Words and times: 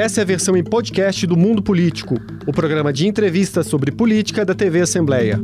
Essa 0.00 0.22
é 0.22 0.22
a 0.22 0.26
versão 0.26 0.56
em 0.56 0.64
podcast 0.64 1.26
do 1.26 1.36
Mundo 1.36 1.62
Político, 1.62 2.14
o 2.46 2.52
programa 2.54 2.90
de 2.90 3.06
entrevistas 3.06 3.66
sobre 3.66 3.92
política 3.92 4.46
da 4.46 4.54
TV 4.54 4.80
Assembleia. 4.80 5.38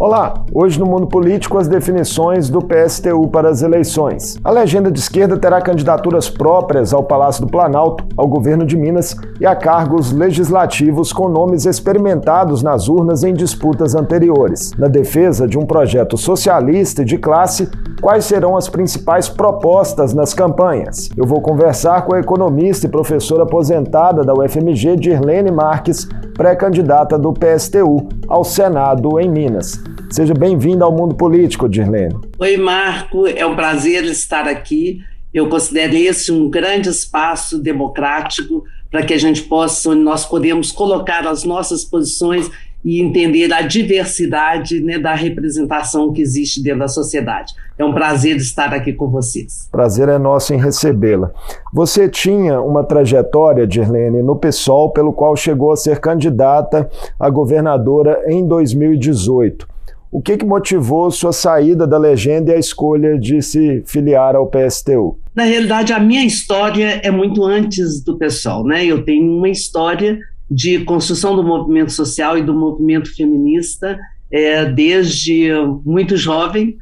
Olá, 0.00 0.44
hoje 0.54 0.78
no 0.78 0.86
Mundo 0.86 1.08
Político 1.08 1.58
as 1.58 1.66
definições 1.66 2.48
do 2.48 2.60
PSTU 2.60 3.26
para 3.26 3.48
as 3.48 3.62
eleições. 3.62 4.38
A 4.44 4.50
legenda 4.52 4.92
de 4.92 5.00
esquerda 5.00 5.36
terá 5.36 5.60
candidaturas 5.60 6.30
próprias 6.30 6.94
ao 6.94 7.02
Palácio 7.02 7.44
do 7.44 7.50
Planalto, 7.50 8.04
ao 8.16 8.28
governo 8.28 8.64
de 8.64 8.76
Minas 8.76 9.16
e 9.40 9.44
a 9.44 9.56
cargos 9.56 10.12
legislativos 10.12 11.12
com 11.12 11.28
nomes 11.28 11.66
experimentados 11.66 12.62
nas 12.62 12.88
urnas 12.88 13.24
em 13.24 13.34
disputas 13.34 13.96
anteriores. 13.96 14.70
Na 14.78 14.86
defesa 14.86 15.48
de 15.48 15.58
um 15.58 15.66
projeto 15.66 16.16
socialista 16.16 17.02
e 17.02 17.04
de 17.04 17.18
classe, 17.18 17.68
quais 18.00 18.24
serão 18.24 18.56
as 18.56 18.68
principais 18.68 19.28
propostas 19.28 20.14
nas 20.14 20.32
campanhas? 20.32 21.08
Eu 21.16 21.26
vou 21.26 21.40
conversar 21.40 22.02
com 22.02 22.14
a 22.14 22.20
economista 22.20 22.86
e 22.86 22.88
professora 22.88 23.42
aposentada 23.42 24.22
da 24.22 24.32
UFMG, 24.32 24.94
Dirlene 24.94 25.50
Marques, 25.50 26.06
pré-candidata 26.38 27.18
do 27.18 27.32
PSTU 27.32 28.08
ao 28.28 28.44
Senado 28.44 29.18
em 29.18 29.28
Minas. 29.28 29.82
Seja 30.08 30.32
bem-vinda 30.32 30.84
ao 30.84 30.92
mundo 30.92 31.16
político, 31.16 31.68
Dirlene. 31.68 32.14
Oi, 32.38 32.56
Marco, 32.56 33.26
é 33.26 33.44
um 33.44 33.56
prazer 33.56 34.04
estar 34.04 34.46
aqui. 34.46 35.00
Eu 35.34 35.48
considero 35.48 35.96
esse 35.96 36.30
um 36.30 36.48
grande 36.48 36.88
espaço 36.88 37.58
democrático 37.58 38.62
para 38.88 39.02
que 39.02 39.12
a 39.12 39.18
gente 39.18 39.42
possa, 39.42 39.90
onde 39.90 40.00
nós 40.00 40.24
podemos 40.24 40.70
colocar 40.70 41.26
as 41.26 41.42
nossas 41.42 41.84
posições 41.84 42.48
e 42.84 43.00
entender 43.00 43.52
a 43.52 43.62
diversidade 43.62 44.80
né, 44.80 44.98
da 44.98 45.14
representação 45.14 46.12
que 46.12 46.22
existe 46.22 46.62
dentro 46.62 46.80
da 46.80 46.88
sociedade. 46.88 47.52
É 47.76 47.84
um 47.84 47.92
prazer 47.92 48.36
estar 48.36 48.72
aqui 48.72 48.92
com 48.92 49.08
vocês. 49.08 49.68
Prazer 49.70 50.08
é 50.08 50.18
nosso 50.18 50.54
em 50.54 50.58
recebê-la. 50.58 51.30
Você 51.72 52.08
tinha 52.08 52.60
uma 52.60 52.84
trajetória, 52.84 53.66
Dirlene, 53.66 54.22
no 54.22 54.36
PSOL, 54.36 54.90
pelo 54.90 55.12
qual 55.12 55.36
chegou 55.36 55.72
a 55.72 55.76
ser 55.76 56.00
candidata 56.00 56.88
a 57.18 57.28
governadora 57.28 58.22
em 58.26 58.46
2018. 58.46 59.78
O 60.10 60.22
que, 60.22 60.38
que 60.38 60.46
motivou 60.46 61.10
sua 61.10 61.32
saída 61.32 61.86
da 61.86 61.98
legenda 61.98 62.50
e 62.50 62.54
a 62.54 62.58
escolha 62.58 63.18
de 63.18 63.42
se 63.42 63.82
filiar 63.84 64.34
ao 64.34 64.46
PSTU? 64.46 65.18
Na 65.34 65.44
realidade, 65.44 65.92
a 65.92 66.00
minha 66.00 66.24
história 66.24 67.00
é 67.04 67.10
muito 67.10 67.44
antes 67.44 68.02
do 68.02 68.16
PSOL, 68.16 68.64
né? 68.64 68.86
Eu 68.86 69.04
tenho 69.04 69.30
uma 69.36 69.50
história 69.50 70.18
de 70.50 70.84
construção 70.84 71.36
do 71.36 71.42
movimento 71.42 71.92
social 71.92 72.38
e 72.38 72.42
do 72.42 72.54
movimento 72.54 73.14
feminista 73.14 73.98
é, 74.30 74.64
desde 74.64 75.50
muito 75.84 76.16
jovem. 76.16 76.76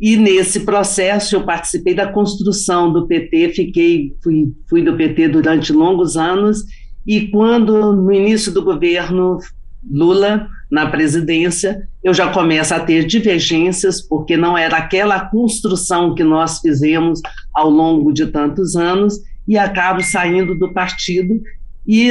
E 0.00 0.16
nesse 0.16 0.60
processo 0.60 1.36
eu 1.36 1.44
participei 1.44 1.94
da 1.94 2.08
construção 2.08 2.92
do 2.92 3.06
PT, 3.06 3.50
fiquei 3.50 4.16
fui, 4.22 4.52
fui 4.68 4.82
do 4.82 4.96
PT 4.96 5.28
durante 5.28 5.72
longos 5.72 6.16
anos 6.16 6.64
e 7.06 7.28
quando 7.28 7.92
no 7.92 8.12
início 8.12 8.52
do 8.52 8.62
governo 8.62 9.38
Lula 9.88 10.48
na 10.70 10.86
presidência, 10.86 11.88
eu 12.02 12.14
já 12.14 12.32
começo 12.32 12.72
a 12.72 12.80
ter 12.80 13.04
divergências, 13.04 14.00
porque 14.00 14.36
não 14.36 14.56
era 14.56 14.76
aquela 14.76 15.20
construção 15.28 16.14
que 16.14 16.22
nós 16.22 16.60
fizemos 16.60 17.20
ao 17.52 17.68
longo 17.68 18.12
de 18.12 18.26
tantos 18.26 18.76
anos, 18.76 19.18
e 19.46 19.58
acabo 19.58 20.00
saindo 20.02 20.56
do 20.56 20.72
partido 20.72 21.42
e 21.86 22.10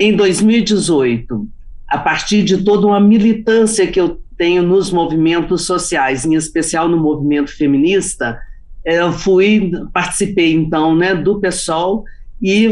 em 0.00 0.16
2018, 0.16 1.46
a 1.86 1.98
partir 1.98 2.42
de 2.42 2.64
toda 2.64 2.86
uma 2.86 2.98
militância 2.98 3.86
que 3.86 4.00
eu 4.00 4.18
tenho 4.38 4.62
nos 4.62 4.90
movimentos 4.90 5.66
sociais, 5.66 6.24
em 6.24 6.34
especial 6.34 6.88
no 6.88 6.96
movimento 6.96 7.54
feminista, 7.54 8.40
eu 8.82 9.12
fui, 9.12 9.70
participei 9.92 10.54
então 10.54 10.96
né, 10.96 11.14
do 11.14 11.38
PSOL 11.38 12.04
e 12.40 12.70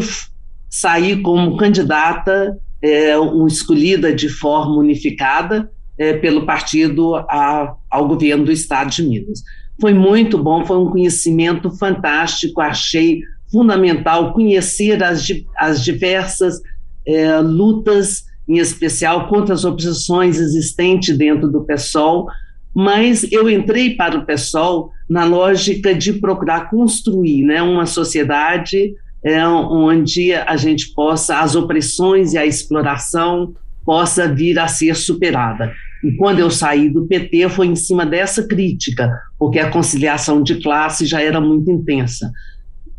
saí 0.70 1.20
como 1.20 1.58
candidata, 1.58 2.58
é, 2.80 3.12
escolhida 3.46 4.14
de 4.14 4.30
forma 4.30 4.76
unificada 4.76 5.70
é, 5.98 6.14
pelo 6.14 6.46
partido 6.46 7.14
a, 7.14 7.74
ao 7.90 8.08
governo 8.08 8.46
do 8.46 8.52
Estado 8.52 8.90
de 8.90 9.02
Minas. 9.02 9.42
Foi 9.78 9.92
muito 9.92 10.42
bom, 10.42 10.64
foi 10.64 10.78
um 10.78 10.88
conhecimento 10.88 11.70
fantástico, 11.72 12.62
achei 12.62 13.20
fundamental 13.52 14.32
conhecer 14.32 15.02
as, 15.02 15.26
as 15.58 15.84
diversas 15.84 16.62
é, 17.08 17.38
lutas, 17.38 18.26
em 18.46 18.58
especial 18.58 19.28
contra 19.28 19.54
as 19.54 19.64
oposições 19.64 20.38
existentes 20.38 21.16
dentro 21.16 21.48
do 21.48 21.64
PSOL, 21.64 22.28
mas 22.74 23.26
eu 23.32 23.48
entrei 23.48 23.96
para 23.96 24.18
o 24.18 24.26
PSOL 24.26 24.92
na 25.08 25.24
lógica 25.24 25.94
de 25.94 26.12
procurar 26.12 26.70
construir 26.70 27.42
né, 27.42 27.62
uma 27.62 27.86
sociedade 27.86 28.94
é, 29.24 29.46
onde 29.48 30.32
a 30.34 30.56
gente 30.56 30.92
possa, 30.94 31.40
as 31.40 31.56
opressões 31.56 32.34
e 32.34 32.38
a 32.38 32.46
exploração 32.46 33.54
possa 33.84 34.32
vir 34.32 34.58
a 34.58 34.68
ser 34.68 34.94
superada. 34.94 35.72
E 36.04 36.12
quando 36.12 36.38
eu 36.38 36.50
saí 36.50 36.88
do 36.88 37.06
PT 37.06 37.48
foi 37.48 37.66
em 37.66 37.74
cima 37.74 38.06
dessa 38.06 38.46
crítica, 38.46 39.10
porque 39.38 39.58
a 39.58 39.70
conciliação 39.70 40.42
de 40.42 40.56
classe 40.56 41.06
já 41.06 41.20
era 41.20 41.40
muito 41.40 41.70
intensa. 41.70 42.30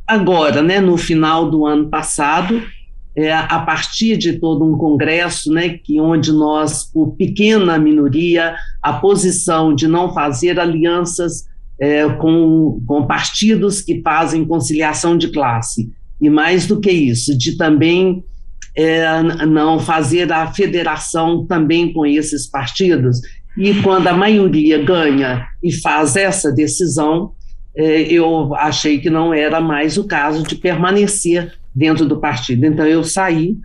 Agora, 0.05 0.61
né, 0.61 0.81
no 0.81 0.97
final 0.97 1.49
do 1.49 1.65
ano 1.65 1.87
passado, 1.89 2.61
é, 3.15 3.33
a 3.33 3.59
partir 3.59 4.17
de 4.17 4.33
todo 4.33 4.63
um 4.63 4.77
congresso, 4.77 5.51
né, 5.51 5.69
que 5.69 5.99
onde 5.99 6.31
nós, 6.31 6.83
por 6.83 7.15
pequena 7.15 7.77
minoria, 7.77 8.55
a 8.81 8.93
posição 8.93 9.73
de 9.73 9.87
não 9.87 10.13
fazer 10.13 10.59
alianças 10.59 11.45
é, 11.79 12.07
com, 12.07 12.81
com 12.85 13.05
partidos 13.05 13.81
que 13.81 14.01
fazem 14.01 14.45
conciliação 14.45 15.17
de 15.17 15.29
classe, 15.31 15.89
e 16.21 16.29
mais 16.29 16.67
do 16.67 16.79
que 16.79 16.91
isso, 16.91 17.37
de 17.37 17.57
também 17.57 18.23
é, 18.75 19.23
não 19.45 19.79
fazer 19.79 20.31
a 20.31 20.51
federação 20.51 21.45
também 21.45 21.91
com 21.93 22.05
esses 22.05 22.47
partidos, 22.47 23.19
e 23.57 23.73
quando 23.81 24.07
a 24.07 24.13
maioria 24.13 24.83
ganha 24.83 25.47
e 25.63 25.71
faz 25.71 26.15
essa 26.15 26.51
decisão, 26.51 27.33
é, 27.75 28.01
eu 28.03 28.53
achei 28.55 28.99
que 28.99 29.09
não 29.09 29.33
era 29.33 29.59
mais 29.59 29.97
o 29.97 30.05
caso 30.05 30.43
de 30.43 30.55
permanecer 30.55 31.53
dentro 31.79 32.05
do 32.05 32.19
partido. 32.19 32.65
Então 32.65 32.85
eu 32.85 33.03
saí, 33.05 33.55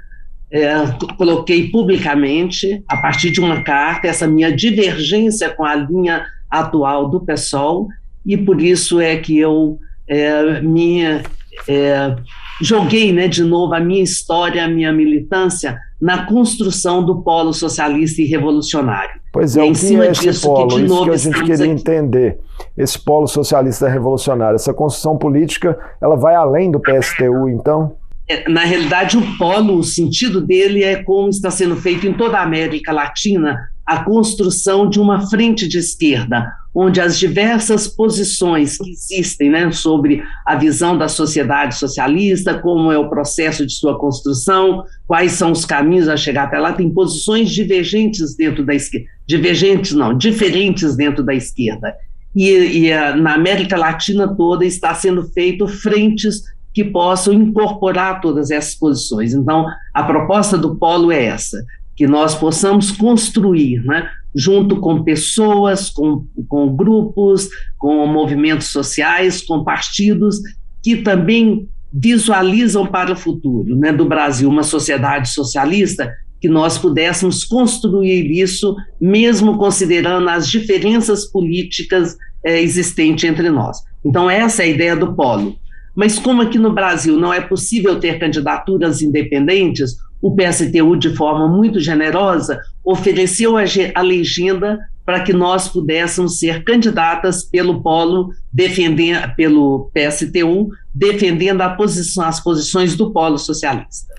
é, 0.50 0.72
coloquei 1.18 1.68
publicamente, 1.68 2.82
a 2.88 2.96
partir 2.96 3.32
de 3.32 3.40
uma 3.40 3.62
carta, 3.62 4.06
essa 4.06 4.26
minha 4.26 4.54
divergência 4.54 5.50
com 5.50 5.64
a 5.64 5.74
linha 5.74 6.24
atual 6.48 7.10
do 7.10 7.20
PSOL, 7.20 7.88
e 8.24 8.36
por 8.36 8.62
isso 8.62 9.00
é 9.00 9.16
que 9.16 9.36
eu 9.36 9.78
é, 10.08 10.60
minha, 10.60 11.24
é, 11.68 12.16
joguei 12.62 13.12
né, 13.12 13.26
de 13.26 13.42
novo 13.42 13.74
a 13.74 13.80
minha 13.80 14.02
história, 14.02 14.64
a 14.64 14.68
minha 14.68 14.92
militância 14.92 15.76
na 16.00 16.24
construção 16.26 17.04
do 17.04 17.22
polo 17.22 17.52
socialista 17.52 18.22
e 18.22 18.26
revolucionário. 18.26 19.20
Pois 19.32 19.56
é, 19.56 19.62
o 19.62 19.72
que 19.72 20.00
é 20.00 20.10
esse 20.10 20.40
polo? 20.46 20.68
Que, 20.68 20.84
isso 20.84 21.04
que 21.04 21.10
a 21.10 21.16
gente 21.16 21.42
queria 21.42 21.64
aqui. 21.64 21.66
entender. 21.66 22.38
Esse 22.76 22.98
polo 22.98 23.26
socialista 23.26 23.88
revolucionário, 23.88 24.54
essa 24.54 24.72
construção 24.72 25.16
política, 25.16 25.76
ela 26.00 26.14
vai 26.14 26.36
além 26.36 26.70
do 26.70 26.78
PSTU, 26.78 27.48
então? 27.48 27.96
É, 28.26 28.48
na 28.48 28.64
realidade, 28.64 29.18
o 29.18 29.36
polo, 29.36 29.78
o 29.78 29.84
sentido 29.84 30.40
dele 30.40 30.82
é 30.82 31.02
como 31.02 31.28
está 31.28 31.50
sendo 31.50 31.76
feito 31.76 32.06
em 32.06 32.12
toda 32.12 32.38
a 32.38 32.42
América 32.42 32.92
Latina 32.92 33.58
a 33.86 34.02
construção 34.02 34.88
de 34.88 34.98
uma 34.98 35.28
frente 35.28 35.68
de 35.68 35.78
esquerda, 35.78 36.50
onde 36.74 37.00
as 37.00 37.18
diversas 37.18 37.86
posições 37.86 38.78
que 38.78 38.90
existem 38.90 39.50
né, 39.50 39.70
sobre 39.70 40.22
a 40.46 40.56
visão 40.56 40.96
da 40.96 41.06
sociedade 41.06 41.76
socialista, 41.76 42.58
como 42.58 42.90
é 42.90 42.98
o 42.98 43.10
processo 43.10 43.66
de 43.66 43.74
sua 43.74 43.98
construção, 43.98 44.84
quais 45.06 45.32
são 45.32 45.52
os 45.52 45.66
caminhos 45.66 46.08
a 46.08 46.16
chegar 46.16 46.44
até 46.44 46.58
lá, 46.58 46.72
tem 46.72 46.88
posições 46.88 47.50
divergentes 47.50 48.34
dentro 48.34 48.64
da 48.64 48.74
esquerda, 48.74 49.06
divergentes 49.26 49.92
não, 49.92 50.16
diferentes 50.16 50.96
dentro 50.96 51.22
da 51.22 51.34
esquerda. 51.34 51.94
E, 52.34 52.88
e 52.88 52.90
na 53.16 53.34
América 53.34 53.76
Latina 53.76 54.26
toda 54.26 54.64
está 54.64 54.92
sendo 54.94 55.22
feito 55.30 55.68
frentes 55.68 56.42
que 56.74 56.84
possam 56.84 57.32
incorporar 57.32 58.20
todas 58.20 58.50
essas 58.50 58.74
posições. 58.74 59.32
Então, 59.32 59.64
a 59.94 60.02
proposta 60.02 60.58
do 60.58 60.74
Polo 60.74 61.12
é 61.12 61.24
essa: 61.24 61.64
que 61.96 62.06
nós 62.06 62.34
possamos 62.34 62.90
construir, 62.90 63.82
né, 63.84 64.10
junto 64.34 64.80
com 64.80 65.04
pessoas, 65.04 65.88
com, 65.88 66.26
com 66.48 66.74
grupos, 66.74 67.48
com 67.78 68.04
movimentos 68.06 68.66
sociais, 68.66 69.40
com 69.40 69.62
partidos 69.62 70.40
que 70.82 70.96
também 70.96 71.68
visualizam 71.92 72.84
para 72.84 73.12
o 73.12 73.16
futuro 73.16 73.76
né, 73.76 73.92
do 73.92 74.04
Brasil 74.04 74.48
uma 74.50 74.64
sociedade 74.64 75.28
socialista, 75.28 76.12
que 76.40 76.48
nós 76.48 76.76
pudéssemos 76.76 77.44
construir 77.44 78.30
isso, 78.30 78.76
mesmo 79.00 79.56
considerando 79.56 80.28
as 80.28 80.48
diferenças 80.48 81.24
políticas 81.24 82.16
é, 82.44 82.60
existentes 82.60 83.24
entre 83.24 83.48
nós. 83.48 83.78
Então, 84.04 84.28
essa 84.28 84.62
é 84.62 84.66
a 84.66 84.68
ideia 84.68 84.96
do 84.96 85.14
polo. 85.14 85.56
Mas 85.94 86.18
como 86.18 86.42
aqui 86.42 86.58
no 86.58 86.72
Brasil 86.72 87.16
não 87.16 87.32
é 87.32 87.40
possível 87.40 88.00
ter 88.00 88.18
candidaturas 88.18 89.00
independentes, 89.00 89.96
o 90.20 90.34
PSTU, 90.34 90.96
de 90.96 91.14
forma 91.14 91.46
muito 91.46 91.78
generosa, 91.78 92.58
ofereceu 92.84 93.56
a 93.56 94.00
legenda 94.00 94.78
para 95.04 95.20
que 95.20 95.32
nós 95.32 95.68
pudéssemos 95.68 96.38
ser 96.38 96.64
candidatas 96.64 97.44
pelo 97.44 97.82
polo 97.82 98.30
defendendo 98.50 99.34
pelo 99.36 99.90
PSTU 99.92 100.70
defendendo 100.94 101.60
posição, 101.76 102.24
as 102.24 102.40
posições 102.40 102.96
do 102.96 103.12
polo 103.12 103.36
socialista. 103.36 104.14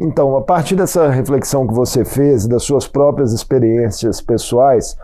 Então, 0.00 0.36
a 0.36 0.40
partir 0.40 0.74
dessa 0.74 1.10
reflexão 1.10 1.66
que 1.66 1.74
você 1.74 2.04
fez, 2.04 2.46
das 2.46 2.62
suas 2.62 2.88
próprias 2.88 3.32
experiências 3.32 4.22
pessoais, 4.22 4.96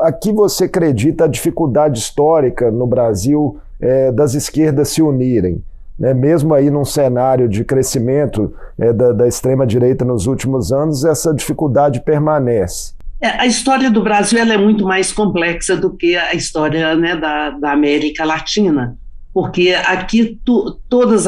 a 0.00 0.12
que 0.12 0.30
você 0.30 0.64
acredita 0.64 1.24
a 1.24 1.28
dificuldade 1.28 1.98
histórica 1.98 2.70
no 2.70 2.86
Brasil 2.86 3.58
é, 3.80 4.12
das 4.12 4.34
esquerdas 4.34 4.88
se 4.90 5.02
unirem? 5.02 5.62
Né? 5.98 6.14
Mesmo 6.14 6.54
aí 6.54 6.70
num 6.70 6.84
cenário 6.84 7.48
de 7.48 7.64
crescimento 7.64 8.54
é, 8.78 8.92
da, 8.92 9.12
da 9.12 9.28
extrema-direita 9.28 10.04
nos 10.04 10.26
últimos 10.26 10.72
anos, 10.72 11.04
essa 11.04 11.34
dificuldade 11.34 12.00
permanece. 12.00 12.94
É, 13.20 13.28
a 13.28 13.46
história 13.46 13.90
do 13.90 14.02
Brasil 14.02 14.38
é 14.38 14.56
muito 14.56 14.84
mais 14.84 15.12
complexa 15.12 15.76
do 15.76 15.94
que 15.94 16.16
a 16.16 16.34
história 16.34 16.96
né, 16.96 17.16
da, 17.16 17.50
da 17.50 17.72
América 17.72 18.24
Latina, 18.24 18.96
porque 19.34 19.74
aqui 19.74 20.40
tu, 20.42 20.80
todos 20.88 21.26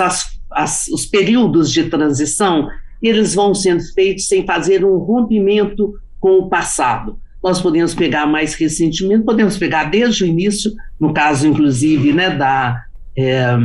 os 0.90 1.04
períodos 1.06 1.70
de 1.70 1.84
transição 1.90 2.66
eles 3.02 3.34
vão 3.34 3.54
sendo 3.54 3.82
feitos 3.94 4.28
sem 4.28 4.46
fazer 4.46 4.84
um 4.84 4.96
rompimento 4.96 5.92
com 6.20 6.38
o 6.38 6.48
passado. 6.48 7.18
Nós 7.42 7.60
podemos 7.60 7.94
pegar 7.94 8.26
mais 8.26 8.54
recentemente, 8.54 9.24
podemos 9.24 9.56
pegar 9.56 9.84
desde 9.84 10.24
o 10.24 10.26
início, 10.26 10.72
no 11.00 11.12
caso, 11.12 11.46
inclusive, 11.46 12.12
né, 12.12 12.30
da, 12.30 12.84
é, 13.16 13.56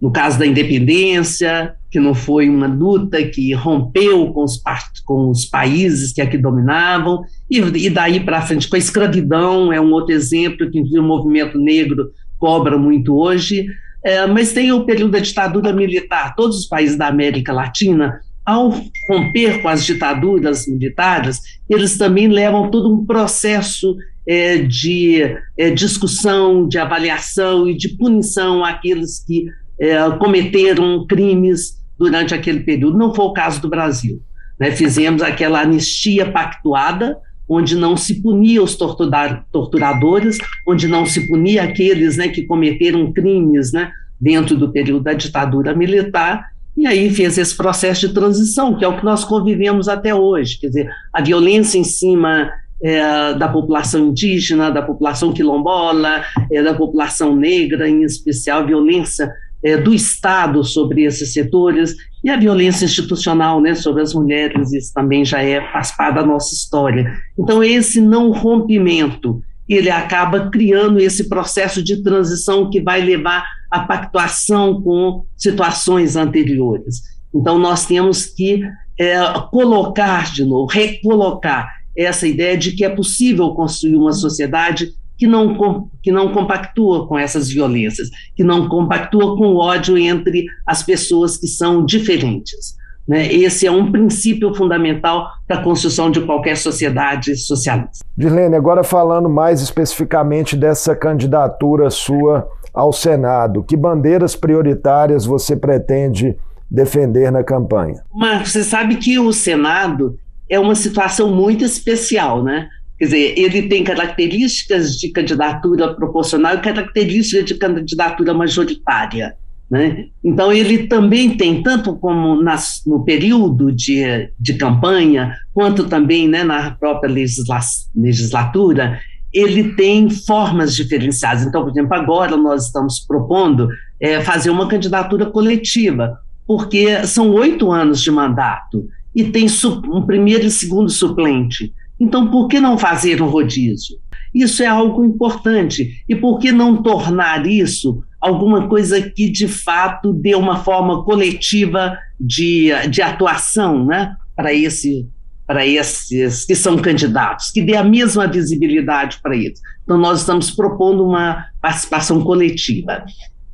no 0.00 0.10
caso 0.10 0.38
da 0.38 0.46
independência, 0.46 1.74
que 1.90 2.00
não 2.00 2.14
foi 2.14 2.48
uma 2.48 2.66
luta 2.66 3.22
que 3.22 3.52
rompeu 3.54 4.32
com 4.32 4.44
os, 4.44 4.60
com 5.04 5.30
os 5.30 5.44
países 5.44 6.12
que 6.12 6.20
aqui 6.20 6.36
dominavam, 6.36 7.22
e, 7.50 7.58
e 7.58 7.90
daí 7.90 8.18
para 8.18 8.42
frente 8.42 8.68
com 8.68 8.76
a 8.76 8.78
escravidão, 8.78 9.72
é 9.72 9.80
um 9.80 9.92
outro 9.92 10.12
exemplo 10.12 10.70
que 10.70 10.80
o 10.98 11.02
movimento 11.02 11.58
negro 11.58 12.10
cobra 12.38 12.76
muito 12.76 13.16
hoje, 13.16 13.66
é, 14.04 14.26
mas 14.26 14.52
tem 14.52 14.72
o 14.72 14.84
período 14.84 15.12
da 15.12 15.20
ditadura 15.20 15.72
militar. 15.72 16.34
Todos 16.34 16.58
os 16.58 16.66
países 16.66 16.96
da 16.96 17.06
América 17.06 17.52
Latina, 17.52 18.20
ao 18.44 18.70
romper 19.08 19.62
com 19.62 19.68
as 19.68 19.84
ditaduras 19.84 20.66
militares, 20.66 21.40
eles 21.68 21.96
também 21.96 22.28
levam 22.28 22.70
todo 22.70 22.92
um 22.92 23.04
processo 23.04 23.96
é, 24.26 24.58
de 24.58 25.22
é, 25.56 25.70
discussão, 25.70 26.66
de 26.66 26.78
avaliação 26.78 27.68
e 27.68 27.76
de 27.76 27.90
punição 27.90 28.64
àqueles 28.64 29.24
que 29.24 29.46
é, 29.80 30.10
cometeram 30.18 31.06
crimes 31.06 31.80
durante 31.98 32.34
aquele 32.34 32.60
período. 32.60 32.98
Não 32.98 33.14
foi 33.14 33.24
o 33.26 33.32
caso 33.32 33.60
do 33.60 33.68
Brasil. 33.68 34.20
Né? 34.58 34.70
Fizemos 34.70 35.22
aquela 35.22 35.60
anistia 35.60 36.30
pactuada, 36.30 37.18
onde 37.48 37.76
não 37.76 37.96
se 37.96 38.22
punia 38.22 38.62
os 38.62 38.76
torturadores, 38.76 40.38
onde 40.66 40.86
não 40.88 41.04
se 41.04 41.26
punia 41.26 41.64
aqueles 41.64 42.16
né, 42.16 42.28
que 42.28 42.42
cometeram 42.44 43.12
crimes 43.12 43.72
né, 43.72 43.90
dentro 44.20 44.56
do 44.56 44.70
período 44.70 45.02
da 45.02 45.12
ditadura 45.12 45.74
militar, 45.74 46.51
e 46.76 46.86
aí 46.86 47.10
fez 47.10 47.36
esse 47.36 47.56
processo 47.56 48.08
de 48.08 48.14
transição, 48.14 48.76
que 48.76 48.84
é 48.84 48.88
o 48.88 48.96
que 48.96 49.04
nós 49.04 49.24
convivemos 49.24 49.88
até 49.88 50.14
hoje. 50.14 50.58
Quer 50.58 50.68
dizer, 50.68 50.90
a 51.12 51.20
violência 51.22 51.78
em 51.78 51.84
cima 51.84 52.50
é, 52.82 53.34
da 53.34 53.48
população 53.48 54.08
indígena, 54.08 54.70
da 54.70 54.82
população 54.82 55.32
quilombola, 55.32 56.24
é, 56.50 56.62
da 56.62 56.74
população 56.74 57.36
negra, 57.36 57.88
em 57.88 58.02
especial, 58.02 58.66
violência 58.66 59.32
é, 59.62 59.76
do 59.76 59.94
Estado 59.94 60.64
sobre 60.64 61.04
esses 61.04 61.32
setores 61.32 61.94
e 62.24 62.30
a 62.30 62.36
violência 62.36 62.84
institucional 62.84 63.60
né, 63.60 63.74
sobre 63.74 64.02
as 64.02 64.12
mulheres, 64.14 64.72
isso 64.72 64.92
também 64.92 65.24
já 65.24 65.42
é, 65.42 65.60
faz 65.72 65.92
parte 65.92 66.16
da 66.16 66.26
nossa 66.26 66.54
história. 66.54 67.12
Então, 67.38 67.62
esse 67.62 68.00
não 68.00 68.30
rompimento, 68.32 69.40
ele 69.68 69.90
acaba 69.90 70.50
criando 70.50 70.98
esse 70.98 71.28
processo 71.28 71.82
de 71.82 72.02
transição 72.02 72.68
que 72.68 72.80
vai 72.80 73.00
levar 73.00 73.44
à 73.72 73.80
pactuação 73.80 74.80
com 74.82 75.24
situações 75.36 76.14
anteriores. 76.14 77.00
Então, 77.34 77.58
nós 77.58 77.86
temos 77.86 78.26
que 78.26 78.62
é, 79.00 79.16
colocar 79.50 80.32
de 80.32 80.44
novo, 80.44 80.70
recolocar 80.70 81.68
essa 81.96 82.26
ideia 82.26 82.56
de 82.56 82.72
que 82.72 82.84
é 82.84 82.88
possível 82.88 83.50
construir 83.50 83.96
uma 83.96 84.12
sociedade 84.12 84.92
que 85.16 85.26
não, 85.26 85.88
que 86.02 86.10
não 86.10 86.32
compactua 86.32 87.06
com 87.06 87.18
essas 87.18 87.48
violências, 87.48 88.08
que 88.34 88.42
não 88.42 88.68
compactua 88.68 89.36
com 89.36 89.48
o 89.48 89.56
ódio 89.56 89.96
entre 89.96 90.46
as 90.66 90.82
pessoas 90.82 91.36
que 91.36 91.46
são 91.46 91.84
diferentes. 91.84 92.76
Né? 93.06 93.32
Esse 93.32 93.66
é 93.66 93.70
um 93.70 93.90
princípio 93.90 94.54
fundamental 94.54 95.28
para 95.46 95.58
a 95.58 95.62
construção 95.62 96.10
de 96.10 96.20
qualquer 96.20 96.56
sociedade 96.56 97.36
socialista. 97.36 98.04
Dirlene, 98.16 98.56
agora 98.56 98.82
falando 98.82 99.28
mais 99.28 99.60
especificamente 99.60 100.56
dessa 100.56 100.94
candidatura 100.94 101.90
sua 101.90 102.48
ao 102.72 102.92
Senado, 102.92 103.62
que 103.62 103.76
bandeiras 103.76 104.34
prioritárias 104.34 105.24
você 105.24 105.56
pretende 105.56 106.36
defender 106.70 107.30
na 107.30 107.44
campanha? 107.44 108.02
Marcos, 108.14 108.52
você 108.52 108.64
sabe 108.64 108.96
que 108.96 109.18
o 109.18 109.32
Senado 109.32 110.18
é 110.48 110.58
uma 110.58 110.74
situação 110.74 111.34
muito 111.34 111.64
especial, 111.64 112.42
né? 112.42 112.68
Quer 112.98 113.06
dizer, 113.06 113.34
ele 113.36 113.62
tem 113.62 113.82
características 113.82 114.96
de 114.96 115.08
candidatura 115.10 115.92
proporcional 115.94 116.54
e 116.54 116.60
características 116.60 117.44
de 117.44 117.54
candidatura 117.54 118.32
majoritária. 118.32 119.34
Né? 119.68 120.06
Então, 120.22 120.52
ele 120.52 120.86
também 120.86 121.36
tem, 121.36 121.62
tanto 121.62 121.96
como 121.96 122.40
nas, 122.42 122.82
no 122.86 123.04
período 123.04 123.72
de, 123.72 124.30
de 124.38 124.54
campanha, 124.54 125.34
quanto 125.54 125.88
também 125.88 126.28
né, 126.28 126.44
na 126.44 126.72
própria 126.72 127.10
legisla, 127.10 127.58
legislatura, 127.96 129.00
ele 129.32 129.74
tem 129.74 130.10
formas 130.10 130.74
diferenciadas. 130.74 131.44
Então, 131.44 131.62
por 131.62 131.70
exemplo, 131.70 131.94
agora 131.94 132.36
nós 132.36 132.66
estamos 132.66 133.00
propondo 133.00 133.68
é, 134.00 134.20
fazer 134.20 134.50
uma 134.50 134.68
candidatura 134.68 135.26
coletiva, 135.26 136.18
porque 136.46 137.06
são 137.06 137.30
oito 137.30 137.70
anos 137.70 138.00
de 138.02 138.10
mandato 138.10 138.86
e 139.14 139.24
tem 139.24 139.46
um 139.90 140.02
primeiro 140.02 140.46
e 140.46 140.50
segundo 140.50 140.90
suplente. 140.90 141.72
Então, 141.98 142.30
por 142.30 142.48
que 142.48 142.60
não 142.60 142.76
fazer 142.76 143.22
um 143.22 143.28
rodízio? 143.28 143.96
Isso 144.34 144.62
é 144.62 144.66
algo 144.66 145.04
importante. 145.04 146.02
E 146.08 146.16
por 146.16 146.38
que 146.38 146.50
não 146.50 146.82
tornar 146.82 147.46
isso 147.46 148.02
alguma 148.20 148.68
coisa 148.68 149.00
que, 149.02 149.30
de 149.30 149.46
fato, 149.46 150.12
dê 150.12 150.34
uma 150.34 150.56
forma 150.56 151.04
coletiva 151.04 151.96
de, 152.18 152.70
de 152.88 153.02
atuação 153.02 153.84
né, 153.84 154.14
para 154.34 154.54
esse 154.54 155.06
para 155.52 155.66
esses 155.66 156.46
que 156.46 156.54
são 156.54 156.78
candidatos, 156.78 157.50
que 157.50 157.60
dê 157.60 157.76
a 157.76 157.84
mesma 157.84 158.26
visibilidade 158.26 159.18
para 159.22 159.36
eles. 159.36 159.60
Então, 159.84 159.98
nós 159.98 160.20
estamos 160.20 160.50
propondo 160.50 161.06
uma 161.06 161.44
participação 161.60 162.22
coletiva. 162.22 163.04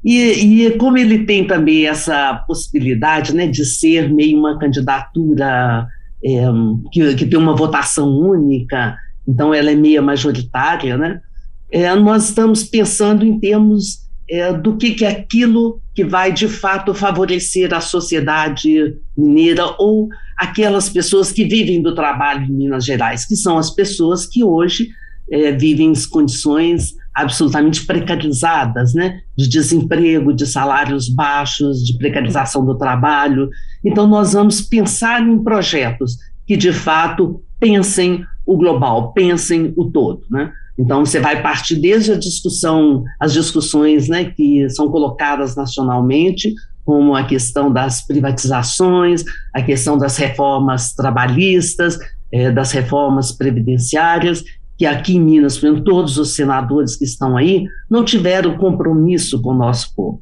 E, 0.04 0.66
e, 0.66 0.70
como 0.76 0.96
ele 0.96 1.24
tem 1.24 1.44
também 1.44 1.88
essa 1.88 2.34
possibilidade 2.46 3.34
né, 3.34 3.48
de 3.48 3.64
ser 3.64 4.14
meio 4.14 4.38
uma 4.38 4.56
candidatura 4.60 5.88
é, 6.24 6.44
que, 6.92 7.16
que 7.16 7.26
tem 7.26 7.36
uma 7.36 7.56
votação 7.56 8.08
única, 8.08 8.96
então 9.26 9.52
ela 9.52 9.72
é 9.72 9.74
meia 9.74 10.00
majoritária, 10.00 10.96
né? 10.96 11.20
É, 11.68 11.92
nós 11.96 12.28
estamos 12.28 12.62
pensando 12.62 13.24
em 13.26 13.40
termos 13.40 14.08
é, 14.30 14.52
do 14.52 14.76
que, 14.76 14.92
que 14.92 15.04
é 15.04 15.10
aquilo 15.10 15.82
que 15.96 16.04
vai 16.04 16.32
de 16.32 16.46
fato 16.46 16.94
favorecer 16.94 17.74
a 17.74 17.80
sociedade 17.80 18.96
mineira 19.16 19.64
ou 19.80 20.08
aquelas 20.38 20.88
pessoas 20.88 21.32
que 21.32 21.44
vivem 21.44 21.82
do 21.82 21.94
trabalho 21.94 22.44
em 22.44 22.52
Minas 22.52 22.84
Gerais, 22.84 23.26
que 23.26 23.34
são 23.34 23.58
as 23.58 23.70
pessoas 23.70 24.24
que 24.24 24.44
hoje 24.44 24.88
é, 25.30 25.50
vivem 25.50 25.92
em 25.92 26.08
condições 26.08 26.94
absolutamente 27.12 27.84
precarizadas, 27.84 28.94
né? 28.94 29.20
de 29.36 29.48
desemprego, 29.48 30.32
de 30.32 30.46
salários 30.46 31.08
baixos, 31.08 31.84
de 31.84 31.98
precarização 31.98 32.64
do 32.64 32.78
trabalho. 32.78 33.50
Então, 33.84 34.06
nós 34.06 34.32
vamos 34.32 34.60
pensar 34.60 35.20
em 35.20 35.42
projetos 35.42 36.16
que, 36.46 36.56
de 36.56 36.72
fato, 36.72 37.42
pensem 37.58 38.24
o 38.46 38.56
global, 38.56 39.12
pensem 39.12 39.74
o 39.76 39.90
todo. 39.90 40.22
Né? 40.30 40.52
Então, 40.78 41.04
você 41.04 41.18
vai 41.18 41.42
partir 41.42 41.74
desde 41.74 42.12
a 42.12 42.16
discussão, 42.16 43.02
as 43.18 43.32
discussões 43.32 44.08
né, 44.08 44.26
que 44.26 44.70
são 44.70 44.88
colocadas 44.88 45.56
nacionalmente, 45.56 46.54
como 46.88 47.14
a 47.14 47.22
questão 47.22 47.70
das 47.70 48.00
privatizações, 48.00 49.22
a 49.52 49.60
questão 49.60 49.98
das 49.98 50.16
reformas 50.16 50.94
trabalhistas, 50.94 51.98
é, 52.32 52.50
das 52.50 52.72
reformas 52.72 53.30
previdenciárias, 53.30 54.42
que 54.74 54.86
aqui 54.86 55.16
em 55.16 55.20
Minas, 55.20 55.58
por 55.58 55.66
exemplo, 55.66 55.84
todos 55.84 56.16
os 56.16 56.34
senadores 56.34 56.96
que 56.96 57.04
estão 57.04 57.36
aí 57.36 57.66
não 57.90 58.02
tiveram 58.02 58.56
compromisso 58.56 59.42
com 59.42 59.50
o 59.50 59.58
nosso 59.58 59.94
povo. 59.94 60.20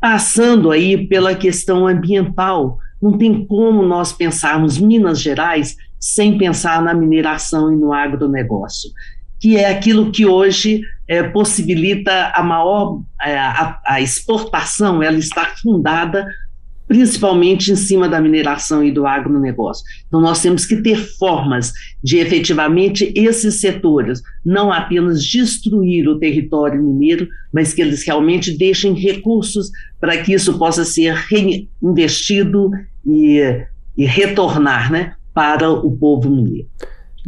Passando 0.00 0.70
aí 0.70 1.06
pela 1.06 1.34
questão 1.34 1.86
ambiental, 1.86 2.78
não 3.02 3.18
tem 3.18 3.44
como 3.44 3.82
nós 3.82 4.10
pensarmos 4.10 4.78
Minas 4.78 5.20
Gerais 5.20 5.76
sem 6.00 6.38
pensar 6.38 6.80
na 6.80 6.94
mineração 6.94 7.70
e 7.70 7.76
no 7.76 7.92
agronegócio, 7.92 8.90
que 9.38 9.58
é 9.58 9.70
aquilo 9.70 10.10
que 10.10 10.24
hoje 10.24 10.80
é, 11.08 11.22
possibilita 11.22 12.30
a 12.34 12.42
maior 12.42 13.02
é, 13.20 13.36
a, 13.36 13.80
a, 13.84 14.00
exportação, 14.00 15.02
ela 15.02 15.18
está 15.18 15.46
fundada 15.46 16.26
principalmente 16.88 17.70
em 17.70 17.76
cima 17.76 18.08
da 18.08 18.18
mineração 18.18 18.82
e 18.82 18.90
do 18.90 19.06
agronegócio. 19.06 19.84
Então, 20.06 20.22
nós 20.22 20.40
temos 20.40 20.64
que 20.64 20.76
ter 20.76 20.96
formas 20.96 21.70
de 22.02 22.16
efetivamente 22.16 23.12
esses 23.14 23.60
setores 23.60 24.22
não 24.44 24.72
apenas 24.72 25.22
destruir 25.22 26.08
o 26.08 26.18
território 26.18 26.82
mineiro, 26.82 27.28
mas 27.52 27.74
que 27.74 27.82
eles 27.82 28.06
realmente 28.06 28.56
deixem 28.56 28.94
recursos 28.94 29.70
para 30.00 30.16
que 30.22 30.32
isso 30.32 30.58
possa 30.58 30.82
ser 30.82 31.12
reinvestido 31.14 32.70
e, 33.06 33.42
e 33.94 34.06
retornar 34.06 34.90
né, 34.90 35.12
para 35.34 35.70
o 35.70 35.94
povo 35.94 36.30
mineiro. 36.30 36.68